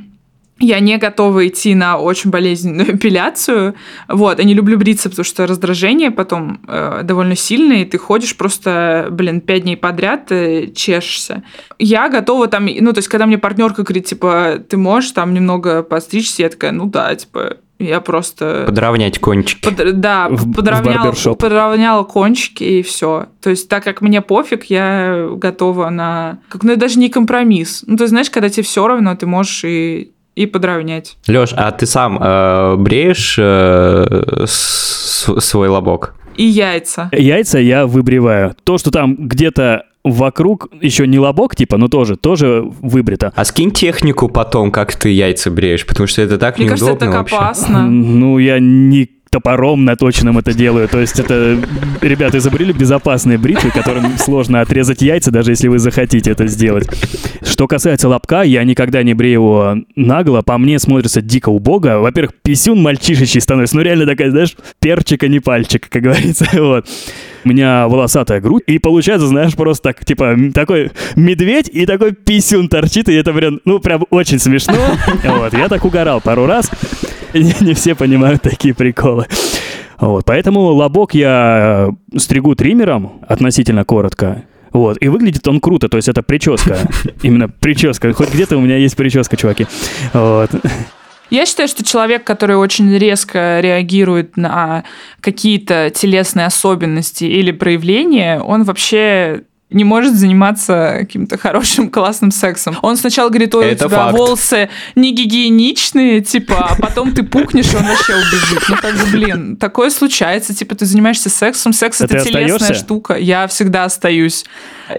Я 0.62 0.80
не 0.80 0.98
готова 0.98 1.48
идти 1.48 1.76
на 1.76 1.98
очень 1.98 2.30
болезненную 2.30 2.96
эпиляцию. 2.96 3.76
Вот, 4.08 4.40
я 4.40 4.46
не 4.46 4.54
люблю 4.54 4.78
бриться, 4.78 5.10
потому 5.10 5.26
что 5.26 5.46
раздражение 5.48 6.12
потом 6.12 6.62
э, 6.68 7.02
довольно 7.04 7.36
сильное, 7.36 7.82
и 7.82 7.86
ты 7.86 7.98
ходишь 7.98 8.36
просто, 8.38 9.08
блин, 9.12 9.42
пять 9.42 9.64
дней 9.64 9.78
подряд 9.78 10.32
э, 10.32 10.68
чешешься. 10.74 11.44
Я 11.80 12.10
готова 12.10 12.48
там, 12.48 12.66
ну, 12.68 12.94
то 12.94 13.00
есть, 13.00 13.08
когда 13.08 13.26
мне 13.26 13.38
партнерка 13.38 13.84
говорит, 13.84 14.06
типа, 14.06 14.58
ты 14.70 14.78
можешь 14.78 15.12
там 15.12 15.34
немного 15.34 15.84
подстричься, 15.84 16.44
я 16.44 16.50
такая, 16.50 16.72
ну 16.72 16.86
да, 16.86 17.14
типа, 17.16 17.58
я 17.80 18.00
просто... 18.00 18.64
Подровнять 18.68 19.18
кончики. 19.20 19.64
Под, 19.68 20.00
да, 20.00 20.30
В- 20.30 20.46
в 20.46 20.54
подровняла, 20.54 20.98
барбершоп. 21.06 21.40
подровняла 21.40 22.04
кончики 22.04 22.64
и 22.64 22.82
все. 22.84 23.26
То 23.42 23.50
есть, 23.50 23.70
так 23.70 23.84
как 23.84 24.02
мне 24.02 24.22
пофиг, 24.22 24.66
я 24.66 25.30
готова 25.36 25.90
на... 25.90 26.40
Как, 26.50 26.64
ну, 26.64 26.74
это 26.74 26.82
даже 26.82 27.00
не 27.00 27.10
компромисс. 27.10 27.84
Ну, 27.88 27.98
ты 27.98 28.06
знаешь, 28.06 28.30
когда 28.30 28.50
тебе 28.50 28.62
все 28.64 28.88
равно, 28.88 29.16
ты 29.16 29.26
можешь 29.26 29.64
и, 29.66 30.11
и 30.36 30.46
подровнять. 30.46 31.18
Леш, 31.28 31.52
а 31.56 31.72
ты 31.72 31.86
сам 31.86 32.18
э, 32.22 32.76
бреешь 32.78 33.36
э, 33.40 34.44
с- 34.46 35.40
свой 35.40 35.68
лобок? 35.68 36.16
И 36.36 36.44
яйца. 36.46 37.10
Яйца 37.12 37.60
я 37.60 37.86
выбриваю. 37.86 38.56
То, 38.64 38.78
что 38.78 38.90
там 38.92 39.16
где-то 39.18 39.84
вокруг 40.04 40.70
еще 40.82 41.06
не 41.06 41.20
лобок, 41.20 41.56
типа, 41.56 41.78
но 41.78 41.88
тоже, 41.88 42.16
тоже 42.16 42.64
выбрито. 42.82 43.32
А 43.36 43.46
скинь 43.46 43.72
технику 43.72 44.30
потом, 44.30 44.72
как 44.72 44.96
ты 44.96 45.10
яйца 45.10 45.52
бреешь, 45.52 45.86
потому 45.86 46.08
что 46.08 46.22
это 46.24 46.38
так 46.40 46.58
Мне 46.58 46.68
кажется, 46.70 46.86
неудобно 46.92 47.06
это 47.06 47.12
так 47.12 47.22
вообще. 47.22 47.36
опасно. 47.36 47.86
Ну, 47.88 48.38
я 48.40 48.58
не 48.60 49.10
топором 49.32 49.86
наточенным 49.86 50.38
это 50.38 50.54
делаю. 50.54 50.90
То 50.90 51.00
есть 51.00 51.18
это, 51.18 51.58
ребята, 52.02 52.38
изобрели 52.38 52.74
безопасные 52.74 53.38
бритвы, 53.38 53.72
которым 53.72 54.18
сложно 54.18 54.60
отрезать 54.60 55.02
яйца, 55.02 55.32
даже 55.32 55.54
если 55.54 55.70
вы 55.70 55.80
захотите 55.80 56.32
это 56.32 56.48
сделать. 56.48 56.90
Что 57.42 57.66
касается 57.66 58.10
лобка, 58.10 58.42
я 58.42 58.66
никогда 58.66 59.04
не 59.04 59.14
брею 59.14 59.32
его 59.32 59.76
нагло. 59.96 60.42
По 60.42 60.58
мне 60.58 60.80
смотрится 60.80 61.22
дико 61.22 61.48
убого. 61.48 62.00
Во-первых, 62.00 62.34
писюн 62.44 62.82
мальчишечий 62.82 63.40
становится. 63.40 63.78
Ну, 63.78 63.84
реально 63.84 64.06
такая, 64.06 64.32
знаешь, 64.32 64.54
перчика 64.80 65.30
не 65.30 65.40
пальчик, 65.40 65.88
как 65.90 66.02
говорится. 66.04 66.48
Вот. 66.62 66.88
У 67.44 67.50
меня 67.50 67.88
волосатая 67.88 68.40
грудь, 68.40 68.64
и 68.68 68.78
получается, 68.78 69.28
знаешь, 69.28 69.56
просто 69.56 69.90
так, 69.90 70.06
типа, 70.06 70.38
такой 70.54 70.92
медведь 71.16 71.70
и 71.74 71.86
такой 71.88 72.12
писюн 72.12 72.70
торчит, 72.70 73.10
и 73.10 73.14
это 73.14 73.34
прям, 73.34 73.60
ну, 73.66 73.80
прям 73.80 74.06
очень 74.10 74.40
смешно. 74.40 74.76
Вот, 75.24 75.54
я 75.54 75.68
так 75.68 75.84
угорал 75.84 76.22
пару 76.22 76.46
раз. 76.46 76.70
Не, 77.40 77.54
не 77.62 77.74
все 77.74 77.96
понимают 77.96 78.42
такие 78.42 78.74
приколы. 78.74 79.28
Вот, 80.00 80.26
поэтому 80.26 80.62
лобок 80.62 81.14
я 81.14 81.92
э, 82.14 82.18
стригу 82.18 82.56
триммером 82.56 83.22
относительно 83.28 83.86
коротко. 83.86 84.44
Вот, 84.74 84.98
и 85.00 85.08
выглядит 85.08 85.48
он 85.48 85.60
круто, 85.60 85.90
то 85.90 85.98
есть 85.98 86.10
это 86.10 86.24
прическа. 86.24 86.80
Именно 87.24 87.50
прическа. 87.50 88.12
Хоть 88.14 88.34
где-то 88.34 88.58
у 88.58 88.62
меня 88.62 88.78
есть 88.78 88.96
прическа, 88.96 89.38
чуваки. 89.38 89.68
Вот. 90.14 90.50
Я 91.30 91.46
считаю, 91.46 91.70
что 91.70 91.84
человек, 91.84 92.26
который 92.26 92.58
очень 92.58 92.98
резко 92.98 93.60
реагирует 93.62 94.36
на 94.36 94.84
какие-то 95.22 95.90
телесные 95.90 96.46
особенности 96.46 97.24
или 97.24 97.52
проявления, 97.52 98.42
он 98.42 98.64
вообще 98.64 99.44
не 99.72 99.84
может 99.84 100.16
заниматься 100.16 100.98
каким-то 101.00 101.38
хорошим, 101.38 101.90
классным 101.90 102.32
сексом. 102.32 102.78
Он 102.82 102.98
сначала 102.98 103.30
говорит, 103.30 103.56
ой, 103.56 103.72
Это 103.72 103.86
у 103.86 103.90
тебя 103.90 103.98
факт. 103.98 104.18
волосы 104.18 104.70
не 104.96 105.14
гигиеничные, 105.14 106.22
типа, 106.22 106.68
а 106.72 106.76
потом 106.76 107.14
ты 107.14 107.24
пукнешь, 107.24 107.74
и 107.74 107.78
он 107.78 107.84
вообще 107.84 108.14
убежит. 108.14 108.64
Ну, 108.70 108.76
как 108.76 108.96
бы, 108.96 109.06
блин, 109.12 109.56
такое 109.56 109.90
случается. 109.90 110.54
Типа, 110.54 110.76
ты 110.76 110.86
занимаешься 110.86 111.30
сексом, 111.30 111.74
секс 111.74 112.02
А 112.02 112.06
это 112.06 112.20
телесная 112.20 112.56
остаешься? 112.56 112.84
штука. 112.84 113.16
Я 113.16 113.48
всегда 113.48 113.86
остаюсь. 113.86 114.46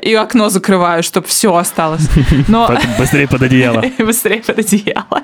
И 0.01 0.15
окно 0.15 0.49
закрываю, 0.49 1.03
чтобы 1.03 1.27
все 1.29 1.55
осталось. 1.55 2.09
Но... 2.49 2.75
Быстрее 2.99 3.29
под 3.29 3.43
одеяло. 3.43 3.85
Быстрее 3.99 4.43
под 4.43 4.59
одеяло. 4.59 5.23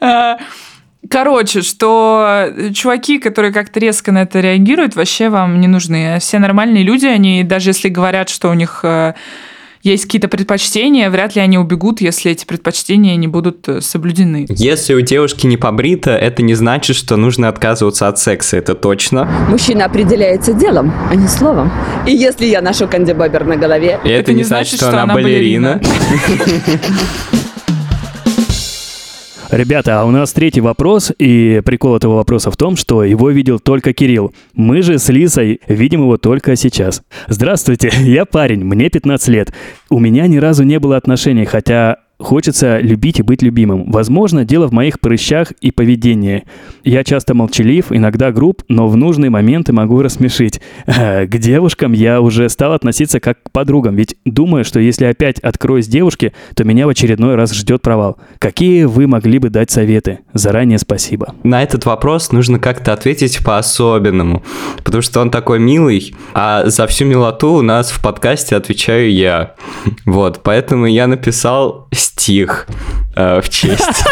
Короче, 1.08 1.62
что 1.62 2.48
чуваки, 2.74 3.18
которые 3.18 3.52
как-то 3.52 3.80
резко 3.80 4.12
на 4.12 4.22
это 4.22 4.40
реагируют, 4.40 4.96
вообще 4.96 5.28
вам 5.28 5.60
не 5.60 5.68
нужны. 5.68 6.18
Все 6.20 6.38
нормальные 6.38 6.82
люди, 6.82 7.06
они 7.06 7.44
даже 7.44 7.70
если 7.70 7.88
говорят, 7.88 8.28
что 8.28 8.50
у 8.50 8.54
них 8.54 8.80
э, 8.82 9.14
есть 9.82 10.04
какие-то 10.04 10.28
предпочтения, 10.28 11.08
вряд 11.08 11.36
ли 11.36 11.40
они 11.40 11.56
убегут, 11.56 12.00
если 12.00 12.32
эти 12.32 12.44
предпочтения 12.44 13.16
не 13.16 13.28
будут 13.28 13.68
э, 13.68 13.80
соблюдены. 13.80 14.46
Если 14.48 14.94
у 14.94 15.00
девушки 15.00 15.46
не 15.46 15.56
побрита, 15.56 16.10
это 16.10 16.42
не 16.42 16.54
значит, 16.54 16.96
что 16.96 17.16
нужно 17.16 17.48
отказываться 17.48 18.08
от 18.08 18.18
секса, 18.18 18.56
это 18.56 18.74
точно. 18.74 19.28
Мужчина 19.48 19.84
определяется 19.84 20.52
делом, 20.52 20.92
а 21.10 21.14
не 21.14 21.28
словом. 21.28 21.70
И 22.06 22.12
если 22.12 22.46
я 22.46 22.60
ношу 22.60 22.88
кандибобер 22.88 23.44
на 23.44 23.56
голове, 23.56 24.00
И 24.04 24.08
это, 24.08 24.32
не 24.32 24.42
значит, 24.42 24.76
что, 24.76 24.88
она, 24.90 25.14
балерина. 25.14 25.80
Ребята, 29.50 30.02
а 30.02 30.04
у 30.04 30.10
нас 30.10 30.34
третий 30.34 30.60
вопрос, 30.60 31.10
и 31.18 31.62
прикол 31.64 31.96
этого 31.96 32.16
вопроса 32.16 32.50
в 32.50 32.56
том, 32.58 32.76
что 32.76 33.02
его 33.02 33.30
видел 33.30 33.58
только 33.58 33.94
Кирилл. 33.94 34.34
Мы 34.52 34.82
же 34.82 34.98
с 34.98 35.08
Лисой 35.08 35.60
видим 35.66 36.02
его 36.02 36.18
только 36.18 36.54
сейчас. 36.54 37.02
Здравствуйте, 37.28 37.90
я 38.00 38.26
парень, 38.26 38.62
мне 38.62 38.90
15 38.90 39.28
лет. 39.28 39.54
У 39.88 40.00
меня 40.00 40.26
ни 40.26 40.36
разу 40.36 40.64
не 40.64 40.78
было 40.78 40.98
отношений, 40.98 41.46
хотя 41.46 41.96
хочется 42.18 42.78
любить 42.78 43.20
и 43.20 43.22
быть 43.22 43.42
любимым. 43.42 43.90
Возможно, 43.90 44.44
дело 44.44 44.66
в 44.66 44.72
моих 44.72 45.00
прыщах 45.00 45.52
и 45.60 45.70
поведении. 45.70 46.44
Я 46.84 47.04
часто 47.04 47.34
молчалив, 47.34 47.86
иногда 47.90 48.32
груб, 48.32 48.62
но 48.68 48.88
в 48.88 48.96
нужные 48.96 49.30
моменты 49.30 49.72
могу 49.72 50.02
рассмешить. 50.02 50.60
Э, 50.86 51.26
К 51.26 51.38
девушкам 51.38 51.92
я 51.92 52.20
уже 52.20 52.48
стал 52.48 52.72
относиться 52.72 53.20
как 53.20 53.42
к 53.42 53.50
подругам, 53.50 53.96
ведь 53.96 54.16
думаю, 54.24 54.64
что 54.64 54.80
если 54.80 55.04
опять 55.04 55.38
откроюсь 55.38 55.86
девушке, 55.86 56.32
то 56.54 56.64
меня 56.64 56.86
в 56.86 56.90
очередной 56.90 57.36
раз 57.36 57.54
ждет 57.54 57.82
провал. 57.82 58.18
Какие 58.38 58.84
вы 58.84 59.06
могли 59.06 59.38
бы 59.38 59.50
дать 59.50 59.70
советы? 59.70 60.20
Заранее 60.34 60.78
спасибо. 60.78 61.34
На 61.44 61.62
этот 61.62 61.86
вопрос 61.86 62.32
нужно 62.32 62.58
как-то 62.58 62.92
ответить 62.92 63.44
по-особенному, 63.44 64.42
потому 64.84 65.02
что 65.02 65.20
он 65.20 65.30
такой 65.30 65.60
милый, 65.60 66.14
а 66.34 66.66
за 66.66 66.86
всю 66.86 67.04
милоту 67.04 67.52
у 67.52 67.62
нас 67.62 67.90
в 67.90 68.02
подкасте 68.02 68.56
отвечаю 68.56 69.12
я. 69.12 69.54
Вот, 70.04 70.40
поэтому 70.42 70.86
я 70.86 71.06
написал 71.06 71.88
стих 72.08 72.66
э, 73.16 73.40
в 73.40 73.48
честь 73.48 74.04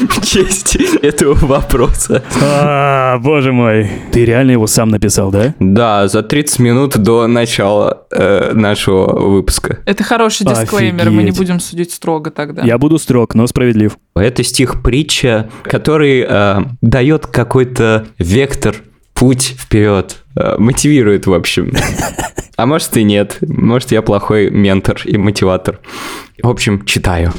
в 0.08 0.24
честь 0.24 0.76
этого 1.02 1.34
вопроса. 1.34 2.22
А, 2.42 3.18
боже 3.18 3.52
мой. 3.52 3.90
Ты 4.12 4.24
реально 4.24 4.52
его 4.52 4.66
сам 4.66 4.88
написал, 4.90 5.30
да? 5.30 5.54
Да, 5.58 6.08
за 6.08 6.22
30 6.22 6.58
минут 6.60 6.98
до 6.98 7.26
начала 7.26 8.06
э, 8.10 8.52
нашего 8.54 9.18
выпуска. 9.18 9.78
Это 9.86 10.04
хороший 10.04 10.46
дисклеймер, 10.46 11.10
мы 11.10 11.22
не 11.22 11.32
будем 11.32 11.60
судить 11.60 11.92
строго 11.92 12.30
тогда. 12.30 12.62
Я 12.62 12.78
буду 12.78 12.98
строг, 12.98 13.34
но 13.34 13.46
справедлив. 13.46 13.98
Это 14.14 14.42
стих-притча, 14.42 15.50
который 15.62 16.24
э, 16.26 16.58
дает 16.80 17.26
какой-то 17.26 18.06
вектор, 18.18 18.76
путь 19.14 19.54
вперед, 19.58 20.19
мотивирует, 20.34 21.26
в 21.26 21.34
общем. 21.34 21.72
А 22.56 22.66
может 22.66 22.94
и 22.98 23.04
нет, 23.04 23.38
может 23.40 23.90
я 23.90 24.02
плохой 24.02 24.50
ментор 24.50 25.00
и 25.06 25.16
мотиватор. 25.16 25.80
В 26.42 26.48
общем, 26.48 26.84
читаю. 26.84 27.32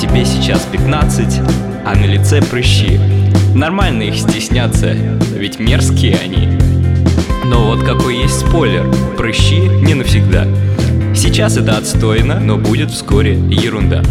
Тебе 0.00 0.24
сейчас 0.24 0.62
15, 0.70 1.40
а 1.84 1.94
на 1.96 2.04
лице 2.04 2.40
прыщи. 2.40 3.00
Нормально 3.56 4.04
их 4.04 4.14
стесняться, 4.14 4.92
ведь 5.36 5.58
мерзкие 5.58 6.16
они. 6.22 6.61
Но 7.52 7.66
вот 7.66 7.82
какой 7.82 8.16
есть 8.16 8.40
спойлер, 8.40 8.90
прыщи 9.18 9.60
не 9.60 9.92
навсегда. 9.92 10.46
Сейчас 11.14 11.58
это 11.58 11.76
отстойно, 11.76 12.40
но 12.40 12.56
будет 12.56 12.90
вскоре 12.90 13.34
ерунда. 13.34 14.02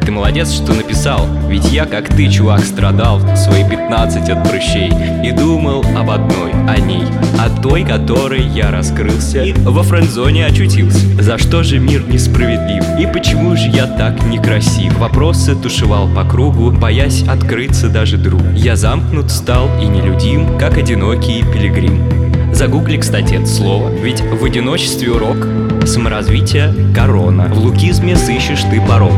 Ты 0.00 0.10
молодец, 0.12 0.50
что 0.50 0.72
написал, 0.72 1.28
ведь 1.46 1.70
я, 1.70 1.84
как 1.84 2.08
ты, 2.08 2.26
чувак, 2.30 2.64
страдал 2.64 3.20
свои 3.36 3.68
15 3.68 4.30
от 4.30 4.48
прыщей 4.48 4.90
и 5.22 5.30
думал 5.30 5.84
об 5.94 6.08
одной, 6.08 6.52
о 6.66 6.80
ней, 6.80 7.04
о 7.38 7.50
той, 7.60 7.84
которой 7.84 8.46
я 8.46 8.70
раскрылся 8.70 9.42
и 9.42 9.52
во 9.52 9.82
френд-зоне 9.82 10.46
очутился. 10.46 11.06
За 11.22 11.36
что 11.36 11.62
же 11.62 11.78
мир 11.78 12.08
несправедлив? 12.08 12.98
И 12.98 13.06
почему 13.12 13.56
же 13.56 13.68
я 13.68 13.86
так 13.86 14.24
некрасив? 14.24 14.96
Вопросы 14.98 15.54
тушевал 15.54 16.08
по 16.08 16.24
кругу, 16.24 16.70
боясь 16.70 17.24
открыться 17.28 17.90
даже 17.90 18.16
другу. 18.16 18.46
Я 18.56 18.74
замкнут 18.74 19.30
стал 19.30 19.68
и 19.82 19.84
нелюдим, 19.84 20.58
как 20.58 20.78
одинокий 20.78 21.42
пилигрим. 21.42 22.19
Загугли, 22.60 22.98
кстати, 22.98 23.36
это 23.36 23.46
слово, 23.46 23.88
ведь 23.88 24.20
в 24.20 24.44
одиночестве 24.44 25.10
урок 25.10 25.48
саморазвития 25.86 26.74
корона. 26.94 27.48
В 27.50 27.58
лукизме 27.58 28.16
сыщешь 28.16 28.64
ты 28.70 28.82
порог. 28.82 29.14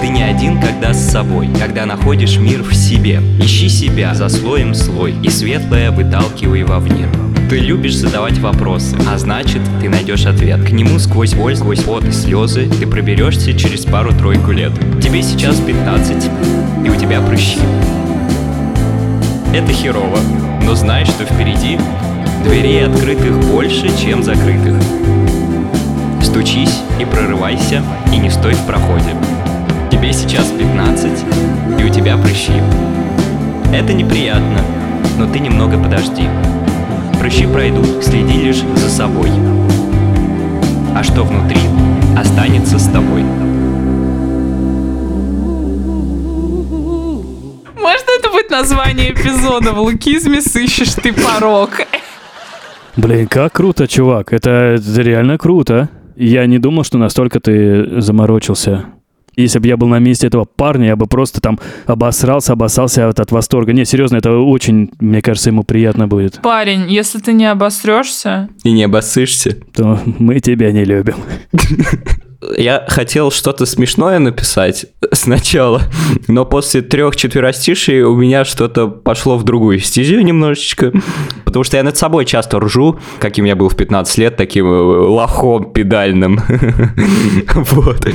Ты 0.00 0.08
не 0.08 0.24
один, 0.24 0.60
когда 0.60 0.92
с 0.92 1.12
собой, 1.12 1.48
когда 1.56 1.86
находишь 1.86 2.36
мир 2.36 2.64
в 2.64 2.74
себе. 2.74 3.22
Ищи 3.40 3.68
себя 3.68 4.12
за 4.16 4.28
слоем 4.28 4.74
слой 4.74 5.14
и 5.22 5.30
светлое 5.30 5.92
выталкивай 5.92 6.64
вовне. 6.64 7.06
Ты 7.48 7.60
любишь 7.60 7.94
задавать 7.94 8.40
вопросы, 8.40 8.96
а 9.08 9.18
значит, 9.18 9.62
ты 9.80 9.88
найдешь 9.88 10.26
ответ. 10.26 10.64
К 10.64 10.70
нему 10.70 10.98
сквозь 10.98 11.32
боль, 11.32 11.54
сквозь 11.54 11.78
пот 11.78 12.04
и 12.04 12.10
слезы 12.10 12.68
ты 12.68 12.88
проберешься 12.88 13.54
через 13.56 13.84
пару-тройку 13.84 14.50
лет. 14.50 14.72
Тебе 15.00 15.22
сейчас 15.22 15.60
15, 15.60 16.28
и 16.84 16.90
у 16.90 16.96
тебя 16.96 17.20
прыщи. 17.20 17.60
Это 19.54 19.72
херово, 19.72 20.18
но 20.64 20.74
знай, 20.74 21.04
что 21.04 21.24
впереди 21.24 21.78
дверей 22.44 22.86
открытых 22.86 23.40
больше, 23.50 23.88
чем 23.98 24.22
закрытых. 24.22 24.74
Стучись 26.22 26.82
и 27.00 27.04
прорывайся, 27.04 27.82
и 28.12 28.18
не 28.18 28.30
стой 28.30 28.54
в 28.54 28.66
проходе. 28.66 29.16
Тебе 29.90 30.12
сейчас 30.12 30.46
15, 30.46 31.24
и 31.78 31.84
у 31.84 31.88
тебя 31.88 32.16
прыщи. 32.16 32.52
Это 33.72 33.92
неприятно, 33.92 34.60
но 35.18 35.26
ты 35.26 35.40
немного 35.40 35.78
подожди. 35.78 36.28
Прыщи 37.18 37.46
пройдут, 37.46 38.04
следи 38.04 38.34
лишь 38.34 38.62
за 38.76 38.90
собой. 38.90 39.30
А 40.94 41.02
что 41.02 41.22
внутри, 41.24 41.60
останется 42.16 42.78
с 42.78 42.86
тобой. 42.88 43.22
Можно 47.80 48.10
это 48.18 48.30
быть 48.30 48.50
название 48.50 49.12
эпизода 49.12 49.72
«В 49.72 49.78
лукизме 49.80 50.40
сыщешь 50.40 50.94
ты 50.94 51.12
порог»? 51.12 51.80
Блин, 52.96 53.26
как 53.26 53.52
круто, 53.52 53.88
чувак. 53.88 54.32
Это, 54.32 54.76
это 54.78 55.02
реально 55.02 55.38
круто. 55.38 55.88
Я 56.16 56.46
не 56.46 56.58
думал, 56.58 56.84
что 56.84 56.98
настолько 56.98 57.40
ты 57.40 58.00
заморочился. 58.00 58.86
Если 59.36 59.58
бы 59.58 59.66
я 59.66 59.76
был 59.76 59.88
на 59.88 59.98
месте 59.98 60.28
этого 60.28 60.44
парня, 60.44 60.88
я 60.88 60.96
бы 60.96 61.06
просто 61.06 61.40
там 61.40 61.58
обосрался, 61.86 62.52
обоссался 62.52 63.08
от, 63.08 63.18
от 63.18 63.32
восторга. 63.32 63.72
Не, 63.72 63.84
серьезно, 63.84 64.18
это 64.18 64.30
очень, 64.30 64.92
мне 65.00 65.22
кажется, 65.22 65.50
ему 65.50 65.64
приятно 65.64 66.06
будет. 66.06 66.40
Парень, 66.40 66.88
если 66.88 67.18
ты 67.18 67.32
не 67.32 67.46
обосрешься, 67.46 68.48
И 68.62 68.70
не 68.70 68.84
обоссышься. 68.84 69.56
То 69.74 69.98
мы 70.06 70.38
тебя 70.38 70.70
не 70.70 70.84
любим. 70.84 71.16
Я 72.56 72.84
хотел 72.88 73.30
что-то 73.30 73.66
смешное 73.66 74.18
написать 74.18 74.86
сначала, 75.12 75.82
но 76.28 76.44
после 76.44 76.82
трех 76.82 77.16
четверостишей 77.16 78.02
у 78.02 78.16
меня 78.16 78.44
что-то 78.44 78.88
пошло 78.88 79.36
в 79.36 79.44
другую 79.44 79.78
стезю 79.80 80.20
немножечко, 80.20 80.92
потому 81.44 81.64
что 81.64 81.76
я 81.76 81.82
над 81.82 81.96
собой 81.96 82.24
часто 82.24 82.60
ржу, 82.60 82.98
каким 83.18 83.44
я 83.44 83.56
был 83.56 83.68
в 83.68 83.76
15 83.76 84.18
лет, 84.18 84.36
таким 84.36 84.66
э, 84.66 84.72
лохом 84.72 85.72
педальным. 85.72 86.40
Вот. 87.54 88.06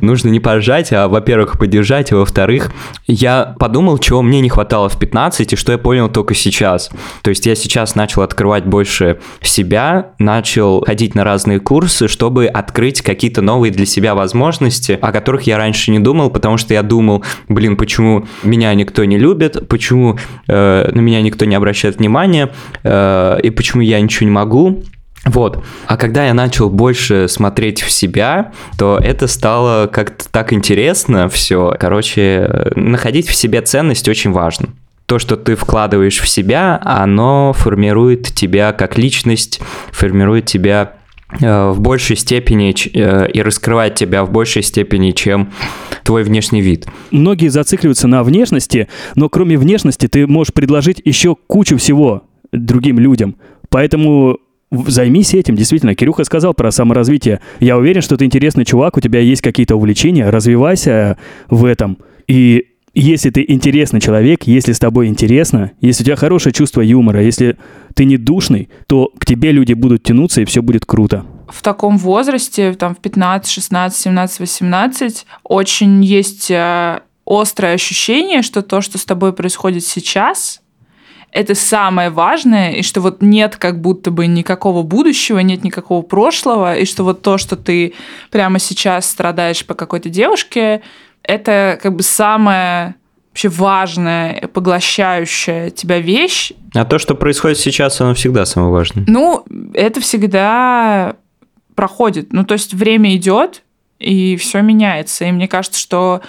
Нужно 0.00 0.28
не 0.28 0.40
поржать, 0.40 0.92
а, 0.92 1.08
во-первых, 1.08 1.58
поддержать, 1.58 2.12
а 2.12 2.16
во-вторых, 2.16 2.72
я 3.06 3.54
подумал, 3.58 3.98
чего 3.98 4.22
мне 4.22 4.40
не 4.40 4.48
хватало 4.48 4.88
в 4.88 4.98
15, 4.98 5.52
и 5.52 5.56
что 5.56 5.72
я 5.72 5.78
понял 5.78 6.08
только 6.08 6.34
сейчас. 6.34 6.90
То 7.22 7.30
есть 7.30 7.46
я 7.46 7.54
сейчас 7.54 7.94
начал 7.94 8.22
открывать 8.22 8.64
больше 8.64 9.20
себя, 9.42 10.12
начал 10.18 10.84
ходить 10.84 11.14
на 11.14 11.24
разные 11.24 11.60
курсы, 11.60 12.08
чтобы 12.08 12.46
открыть 12.46 13.02
какие-то 13.02 13.42
новые 13.42 13.69
для 13.70 13.86
себя 13.86 14.14
возможности, 14.14 14.98
о 15.00 15.12
которых 15.12 15.42
я 15.42 15.56
раньше 15.56 15.90
не 15.90 15.98
думал, 15.98 16.30
потому 16.30 16.56
что 16.56 16.74
я 16.74 16.82
думал, 16.82 17.24
блин, 17.48 17.76
почему 17.76 18.26
меня 18.42 18.74
никто 18.74 19.04
не 19.04 19.18
любит, 19.18 19.68
почему 19.68 20.18
э, 20.48 20.90
на 20.92 21.00
меня 21.00 21.22
никто 21.22 21.44
не 21.44 21.54
обращает 21.54 21.98
внимания, 21.98 22.50
э, 22.82 23.40
и 23.42 23.50
почему 23.50 23.82
я 23.82 24.00
ничего 24.00 24.26
не 24.26 24.32
могу. 24.32 24.82
Вот. 25.26 25.62
А 25.86 25.96
когда 25.96 26.26
я 26.26 26.34
начал 26.34 26.70
больше 26.70 27.28
смотреть 27.28 27.82
в 27.82 27.90
себя, 27.90 28.52
то 28.78 28.98
это 29.02 29.26
стало 29.26 29.86
как-то 29.86 30.26
так 30.30 30.52
интересно 30.52 31.28
все. 31.28 31.76
Короче, 31.78 32.70
находить 32.74 33.28
в 33.28 33.34
себе 33.34 33.60
ценность 33.60 34.08
очень 34.08 34.32
важно. 34.32 34.70
То, 35.04 35.18
что 35.18 35.36
ты 35.36 35.56
вкладываешь 35.56 36.20
в 36.20 36.28
себя, 36.28 36.80
оно 36.84 37.52
формирует 37.52 38.28
тебя 38.28 38.72
как 38.72 38.96
личность, 38.96 39.60
формирует 39.90 40.46
тебя 40.46 40.92
в 41.38 41.80
большей 41.80 42.16
степени 42.16 42.74
э, 42.94 43.30
и 43.30 43.42
раскрывает 43.42 43.94
тебя 43.94 44.24
в 44.24 44.32
большей 44.32 44.62
степени, 44.62 45.12
чем 45.12 45.50
твой 46.04 46.24
внешний 46.24 46.60
вид. 46.60 46.86
Многие 47.10 47.48
зацикливаются 47.48 48.08
на 48.08 48.24
внешности, 48.24 48.88
но 49.14 49.28
кроме 49.28 49.56
внешности 49.56 50.08
ты 50.08 50.26
можешь 50.26 50.52
предложить 50.52 51.00
еще 51.04 51.36
кучу 51.46 51.76
всего 51.76 52.24
другим 52.52 52.98
людям. 52.98 53.36
Поэтому 53.68 54.38
займись 54.70 55.34
этим, 55.34 55.56
действительно. 55.56 55.94
Кирюха 55.94 56.24
сказал 56.24 56.54
про 56.54 56.70
саморазвитие. 56.70 57.40
Я 57.60 57.76
уверен, 57.76 58.02
что 58.02 58.16
ты 58.16 58.24
интересный 58.24 58.64
чувак, 58.64 58.96
у 58.96 59.00
тебя 59.00 59.20
есть 59.20 59.42
какие-то 59.42 59.76
увлечения, 59.76 60.30
развивайся 60.30 61.16
в 61.48 61.64
этом. 61.64 61.98
И 62.26 62.66
если 62.94 63.30
ты 63.30 63.44
интересный 63.46 64.00
человек, 64.00 64.44
если 64.44 64.72
с 64.72 64.78
тобой 64.78 65.06
интересно, 65.06 65.72
если 65.80 66.02
у 66.02 66.06
тебя 66.06 66.16
хорошее 66.16 66.52
чувство 66.52 66.80
юмора, 66.80 67.22
если 67.22 67.56
ты 67.94 68.04
не 68.04 68.16
душный, 68.16 68.68
то 68.86 69.12
к 69.18 69.26
тебе 69.26 69.52
люди 69.52 69.74
будут 69.74 70.02
тянуться, 70.02 70.40
и 70.40 70.44
все 70.44 70.62
будет 70.62 70.84
круто. 70.84 71.24
в 71.48 71.62
таком 71.62 71.98
возрасте, 71.98 72.74
там 72.74 72.94
в 72.94 72.98
15, 72.98 73.50
16, 73.50 73.98
17, 73.98 74.40
18, 74.40 75.26
очень 75.44 76.04
есть 76.04 76.50
э, 76.50 77.00
острое 77.26 77.74
ощущение, 77.74 78.42
что 78.42 78.62
то, 78.62 78.80
что 78.80 78.98
с 78.98 79.04
тобой 79.04 79.32
происходит 79.32 79.84
сейчас, 79.84 80.60
это 81.32 81.54
самое 81.54 82.10
важное, 82.10 82.72
и 82.72 82.82
что 82.82 83.00
вот 83.00 83.22
нет 83.22 83.56
как 83.56 83.80
будто 83.80 84.10
бы 84.10 84.26
никакого 84.26 84.82
будущего, 84.82 85.38
нет 85.38 85.62
никакого 85.62 86.02
прошлого, 86.02 86.76
и 86.76 86.84
что 86.84 87.04
вот 87.04 87.22
то, 87.22 87.38
что 87.38 87.56
ты 87.56 87.94
прямо 88.30 88.58
сейчас 88.58 89.08
страдаешь 89.08 89.64
по 89.64 89.74
какой-то 89.74 90.08
девушке, 90.08 90.82
это 91.30 91.78
как 91.82 91.94
бы 91.94 92.02
самая 92.02 92.96
вообще 93.30 93.48
важная, 93.48 94.48
поглощающая 94.52 95.70
тебя 95.70 95.98
вещь, 96.00 96.52
А 96.74 96.84
то, 96.84 96.98
что 96.98 97.14
происходит 97.14 97.58
сейчас, 97.58 98.00
оно 98.00 98.14
всегда 98.14 98.44
самое 98.44 98.72
важное. 98.72 99.04
ну, 99.06 99.44
это 99.74 100.00
всегда 100.00 101.16
проходит. 101.76 102.32
Ну, 102.32 102.44
то 102.44 102.54
есть 102.54 102.74
время 102.74 103.14
идет, 103.16 103.62
и 104.00 104.36
все 104.36 104.60
меняется. 104.62 105.24
И 105.24 105.32
мне 105.32 105.46
кажется, 105.46 105.78
что 105.78 106.20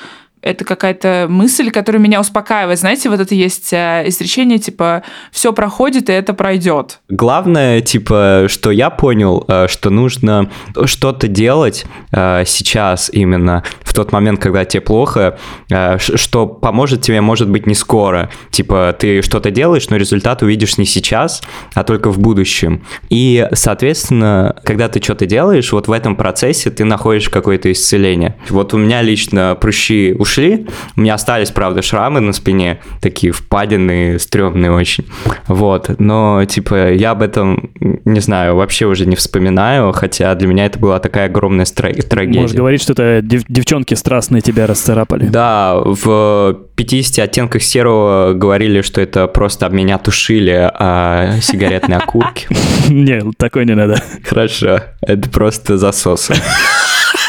это 0.41 0.65
какая-то 0.65 1.27
мысль, 1.29 1.69
которая 1.71 2.01
меня 2.01 2.19
успокаивает. 2.19 2.79
Знаете, 2.79 3.09
вот 3.09 3.19
это 3.19 3.35
есть 3.35 3.71
э, 3.73 4.03
изречение, 4.07 4.57
типа, 4.57 5.03
все 5.31 5.53
проходит, 5.53 6.09
и 6.09 6.13
это 6.13 6.33
пройдет. 6.33 6.99
Главное, 7.09 7.81
типа, 7.81 8.45
что 8.47 8.71
я 8.71 8.89
понял, 8.89 9.45
э, 9.47 9.67
что 9.69 9.89
нужно 9.89 10.49
что-то 10.85 11.27
делать 11.27 11.85
э, 12.11 12.43
сейчас 12.45 13.09
именно, 13.13 13.63
в 13.91 13.93
тот 13.93 14.13
момент, 14.13 14.39
когда 14.39 14.63
тебе 14.63 14.79
плохо, 14.79 15.37
э, 15.69 15.97
что 15.99 16.47
поможет 16.47 17.01
тебе, 17.01 17.19
может 17.19 17.49
быть, 17.49 17.67
не 17.67 17.75
скоро. 17.75 18.29
Типа, 18.49 18.95
ты 18.97 19.21
что-то 19.21 19.51
делаешь, 19.51 19.89
но 19.89 19.97
результат 19.97 20.41
увидишь 20.41 20.77
не 20.77 20.85
сейчас, 20.85 21.41
а 21.73 21.83
только 21.83 22.09
в 22.09 22.17
будущем. 22.17 22.83
И, 23.09 23.45
соответственно, 23.51 24.55
когда 24.63 24.87
ты 24.87 25.01
что-то 25.03 25.25
делаешь, 25.25 25.73
вот 25.73 25.89
в 25.89 25.91
этом 25.91 26.15
процессе 26.15 26.69
ты 26.69 26.85
находишь 26.85 27.27
какое-то 27.27 27.69
исцеление. 27.69 28.35
Вот 28.49 28.73
у 28.73 28.77
меня 28.77 29.01
лично 29.01 29.57
прыщи 29.59 30.15
ушли, 30.17 30.67
у 30.95 31.01
меня 31.01 31.15
остались, 31.15 31.51
правда, 31.51 31.81
шрамы 31.81 32.21
на 32.21 32.31
спине, 32.31 32.79
такие 33.01 33.33
впадины, 33.33 34.17
стрёмные 34.19 34.71
очень. 34.71 35.05
Вот, 35.47 35.99
но, 35.99 36.45
типа, 36.45 36.93
я 36.93 37.11
об 37.11 37.21
этом, 37.23 37.71
не 38.05 38.21
знаю, 38.21 38.55
вообще 38.55 38.85
уже 38.85 39.05
не 39.05 39.17
вспоминаю, 39.17 39.91
хотя 39.91 40.33
для 40.35 40.47
меня 40.47 40.65
это 40.65 40.79
была 40.79 40.99
такая 40.99 41.25
огромная 41.25 41.65
трагедия. 41.65 42.39
Можешь 42.39 42.55
говорить, 42.55 42.81
что 42.81 42.93
это 42.93 43.19
дев- 43.21 43.43
девчонки 43.81 43.93
страстные 43.95 44.41
тебя 44.41 44.67
расцарапали. 44.67 45.25
Да, 45.25 45.75
в 45.75 46.55
50 46.75 47.25
оттенках 47.25 47.63
серого 47.63 48.33
говорили, 48.33 48.81
что 48.81 49.01
это 49.01 49.27
просто 49.27 49.65
об 49.65 49.73
меня 49.73 49.97
тушили 49.97 50.69
а 50.73 51.39
сигаретные 51.41 51.97
окурки. 51.97 52.47
Не, 52.89 53.31
такой 53.37 53.65
не 53.65 53.75
надо. 53.75 54.01
Хорошо, 54.23 54.81
это 55.01 55.29
просто 55.29 55.77
засосы. 55.77 56.35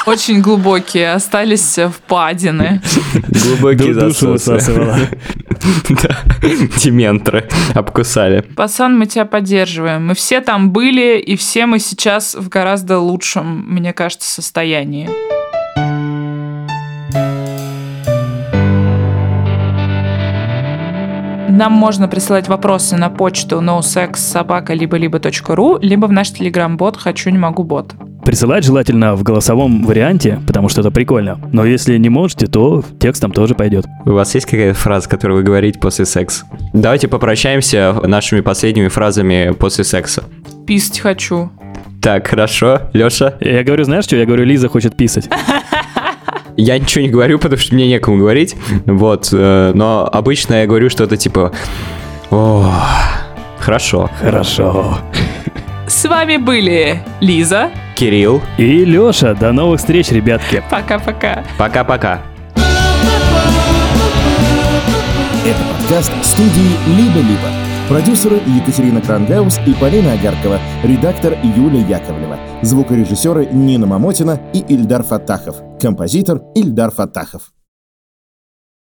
Очень 0.07 0.43
глубокие, 0.43 1.13
остались 1.13 1.79
впадины. 1.79 2.81
Глубокие 3.29 3.95
засосы. 3.95 5.09
Да, 5.89 6.19
дементоры 6.83 7.49
обкусали. 7.73 8.41
Пацан, 8.41 8.99
мы 8.99 9.07
тебя 9.07 9.25
поддерживаем. 9.25 10.09
Мы 10.09 10.15
все 10.17 10.41
там 10.41 10.73
были, 10.73 11.21
и 11.21 11.37
все 11.37 11.67
мы 11.67 11.79
сейчас 11.79 12.35
в 12.35 12.49
гораздо 12.49 12.99
лучшем, 12.99 13.65
мне 13.69 13.93
кажется, 13.93 14.29
состоянии. 14.29 15.09
Нам 21.53 21.73
можно 21.73 22.09
присылать 22.09 22.49
вопросы 22.49 22.97
на 22.97 23.11
почту 23.11 23.61
nosexsobaka-либо-либо.ру, 23.61 25.79
либо 25.83 26.07
в 26.07 26.13
наш 26.13 26.31
телеграм-бот 26.31 26.97
«Хочу, 26.97 27.29
не 27.29 27.37
могу, 27.37 27.63
бот». 27.63 27.93
Присылать 28.25 28.65
желательно 28.65 29.15
в 29.17 29.23
голосовом 29.23 29.85
варианте, 29.85 30.41
потому 30.47 30.71
что 30.71 30.81
это 30.81 30.91
прикольно. 30.91 31.39
Но 31.53 31.67
если 31.67 31.99
не 31.99 32.09
можете, 32.09 32.47
то 32.47 32.83
текстом 32.99 33.33
тоже 33.33 33.55
пойдет. 33.55 33.85
У 34.07 34.13
вас 34.13 34.35
есть 34.35 34.47
какая-то 34.47 34.79
фраза, 34.79 35.11
которую 35.11 35.41
вы 35.41 35.45
говорите 35.45 35.79
после 35.79 36.07
секса? 36.07 36.47
Давайте 36.73 37.07
попрощаемся 37.07 37.95
нашими 38.03 38.41
последними 38.41 38.89
фразами 38.89 39.53
после 39.53 39.85
секса. 39.85 40.25
Писать 40.67 41.01
хочу. 41.01 41.51
Так, 42.01 42.29
хорошо. 42.29 42.81
Леша, 42.95 43.35
Я 43.41 43.63
говорю, 43.63 43.85
знаешь 43.85 44.05
что? 44.05 44.17
Я 44.17 44.25
говорю, 44.25 44.45
Лиза 44.45 44.69
хочет 44.69 44.97
писать. 44.97 45.29
я 46.57 46.79
ничего 46.79 47.03
не 47.05 47.11
говорю, 47.11 47.39
потому 47.39 47.59
что 47.61 47.75
мне 47.75 47.87
некому 47.89 48.19
говорить. 48.19 48.57
Вот. 48.87 49.29
э, 49.33 49.73
Но 49.75 50.09
обычно 50.11 50.55
я 50.61 50.67
говорю 50.67 50.91
что-то 50.91 51.17
типа... 51.17 51.53
«Ох, 52.31 52.73
Хорошо. 53.59 54.11
Хорошо. 54.21 54.99
С 55.87 56.05
вами 56.09 56.37
были 56.37 57.01
Лиза. 57.21 57.71
Кирилл, 57.95 58.43
И 58.59 58.85
Леша, 58.85 59.35
до 59.35 59.53
новых 59.53 59.79
встреч, 59.79 60.11
ребятки. 60.11 60.63
Пока-пока. 60.71 61.45
пока-пока. 61.59 62.23
Это 65.45 65.59
подкаст 65.79 66.13
студии 66.25 66.77
«Либо-либо». 66.87 67.72
Продюсеры 67.89 68.37
Екатерина 68.47 69.03
Крангаус 69.03 69.59
и 69.67 69.75
Полина 69.75 70.13
Агаркова. 70.13 70.59
Редактор 70.85 71.37
Юлия 71.43 71.83
Яковлева. 71.83 72.39
Звукорежиссеры 72.63 73.47
Нина 73.47 73.87
Мамотина 73.87 74.41
и 74.55 74.61
Ильдар 74.61 75.03
Фатахов. 75.03 75.57
Композитор 75.81 76.43
Ильдар 76.55 76.91
Фатахов. 76.91 77.53